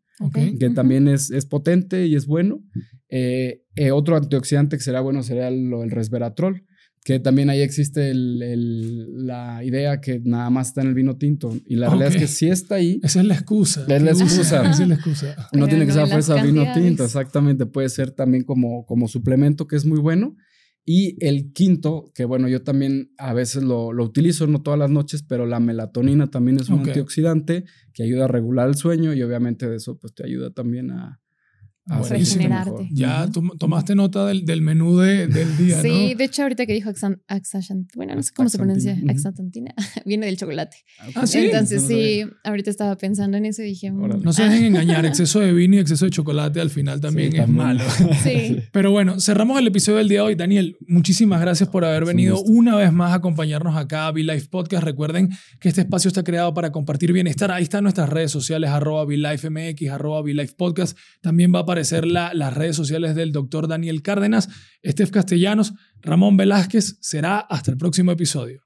que 0.60 0.69
también 0.69 1.08
es, 1.08 1.32
es, 1.32 1.45
potente 1.45 2.08
y 2.08 2.15
es 2.15 2.25
bueno. 2.25 2.62
Eh, 3.10 3.62
eh, 3.75 3.91
otro 3.91 4.15
antioxidante 4.15 4.78
que 4.78 4.84
será 4.84 5.01
bueno 5.01 5.23
sería 5.23 5.47
el, 5.47 5.71
el 5.73 5.91
resveratrol, 5.91 6.63
que 7.04 7.19
también 7.19 7.49
ahí 7.51 7.62
existe 7.62 8.10
el, 8.10 9.28
la 9.28 9.63
idea 9.63 10.01
que 10.01 10.21
nada 10.23 10.49
más 10.49 10.69
está 10.69 10.82
en 10.82 10.88
el 10.88 10.93
vino 10.95 11.17
tinto. 11.17 11.56
Y 11.67 11.75
la 11.75 11.88
realidad 11.88 12.15
es 12.15 12.17
que 12.17 12.28
sí 12.28 12.47
está 12.47 12.75
ahí. 12.75 12.99
Esa 13.04 13.19
es 13.19 13.28
la 13.28 13.36
excusa. 13.36 13.86
Es 13.88 14.01
la 14.01 14.12
excusa. 14.12 14.41
Esa 14.41 14.71
es 14.71 14.88
la 14.88 14.95
excusa. 14.95 15.36
No 15.54 15.67
tiene 15.67 15.86
que 15.86 15.91
ser 15.91 16.08
fuerza 16.08 16.41
vino 16.41 16.65
tinto, 16.73 17.06
exactamente. 17.06 17.67
Puede 17.67 17.89
ser 17.89 18.10
también 18.10 18.43
como, 18.43 18.86
como 18.88 19.08
suplemento 19.08 19.67
que 19.67 19.75
es 19.75 19.86
muy 19.86 19.99
bueno. 19.99 20.36
Y 20.86 21.17
el 21.26 21.52
quinto, 21.52 22.12
que 22.13 22.26
bueno, 22.26 22.48
yo 22.48 22.62
también 22.62 23.12
a 23.17 23.34
veces 23.34 23.63
lo, 23.63 23.91
lo, 23.91 24.04
utilizo, 24.04 24.45
no 24.45 24.62
todas 24.62 24.80
las 24.80 24.91
noches, 24.91 25.24
pero 25.24 25.48
la 25.48 25.60
melatonina 25.60 26.30
también 26.30 26.60
es 26.60 26.69
un 26.69 26.80
antioxidante 26.80 27.65
que 27.91 28.04
ayuda 28.04 28.26
a 28.26 28.28
regular 28.28 28.67
el 28.67 28.76
sueño 28.76 29.13
y 29.13 29.24
obviamente 29.24 29.67
de 29.67 29.78
eso 29.78 29.98
pues 29.98 30.13
te 30.13 30.24
ayuda 30.24 30.52
también 30.52 30.91
a, 30.91 31.19
a 31.88 32.02
regenerarte. 32.02 32.89
Ya 32.91 33.30
tomaste 33.60 33.93
nota 33.93 34.26
del, 34.26 34.45
del 34.45 34.62
menú 34.62 34.98
de, 34.98 35.28
del 35.28 35.56
día, 35.58 35.82
sí, 35.82 35.88
¿no? 35.88 35.93
Sí, 35.93 36.13
de 36.15 36.24
hecho 36.24 36.41
ahorita 36.41 36.65
que 36.65 36.74
dijo 36.74 36.89
axantina, 36.89 37.88
bueno, 37.95 38.15
no 38.15 38.24
sé 38.24 38.32
cómo 38.36 38.50
se 38.50 38.58
pronuncia, 38.58 38.98
axantina, 39.08 39.74
viene 40.06 40.26
del 40.26 40.38
chocolate. 40.38 40.78
Ah, 41.13 41.28
sí. 41.28 41.39
Entonces 41.39 41.84
sí, 41.84 42.24
ahorita 42.43 42.71
estaba 42.71 42.98
pensando 42.98 43.38
en 43.38 43.45
eso 43.45 43.62
y 43.62 43.65
dije... 43.65 43.91
Mm, 43.91 44.24
no 44.24 44.34
se 44.34 44.43
dejen 44.43 44.63
ah". 44.63 44.67
engañar, 44.67 45.06
exceso 45.06 45.39
de 45.39 45.54
vino 45.54 45.76
y 45.76 45.80
exceso 45.80 46.06
de 46.06 46.12
chocolate 46.12 46.60
al 46.60 46.71
final 46.71 47.00
también 47.00 47.36
es 47.36 47.48
malo. 47.48 47.84
Sí. 48.24 48.58
Pero 48.71 48.91
bueno, 48.91 49.19
cerramos 49.19 49.60
el 49.60 49.67
episodio 49.67 50.00
del 50.00 50.08
día 50.08 50.19
de 50.19 50.28
hoy. 50.28 50.36
Daniel, 50.36 50.78
muchísimas 50.88 51.41
gracias 51.41 51.69
por 51.69 51.86
haber 51.86 52.06
venido 52.06 52.41
una 52.41 52.76
vez 52.76 52.91
más 52.91 53.12
a 53.12 53.15
acompañarnos 53.15 53.76
acá 53.76 54.08
a 54.08 54.12
V-Life 54.12 54.48
Podcast. 54.50 54.84
Recuerden 54.84 55.30
que 55.60 55.69
este 55.69 55.82
espacio 55.82 56.08
está 56.08 56.24
creado 56.24 56.54
para 56.54 56.71
compartir 56.71 57.13
bienestar. 57.13 57.52
Ahí 57.52 57.63
están 57.63 57.84
nuestras 57.84 58.10
redes 58.10 58.32
sociales, 58.32 58.69
arroba 58.69 59.06
VLifeMX, 59.06 59.89
arroba 59.91 60.21
VLife 60.21 60.56
Podcast. 60.56 60.98
También 61.21 61.54
va 61.54 61.60
a 61.60 61.65
aparecer 61.75 62.07
las 62.07 62.53
redes 62.53 62.77
sociales 62.77 63.15
del 63.15 63.33
doctor 63.33 63.67
Daniel 63.67 64.01
Cárdenas, 64.01 64.47
Estef 64.81 65.11
Castellanos, 65.11 65.73
Ramón 66.01 66.38
Velázquez. 66.38 66.97
Será 67.01 67.39
hasta 67.39 67.69
el 67.69 67.77
próximo 67.77 68.13
episodio. 68.13 68.64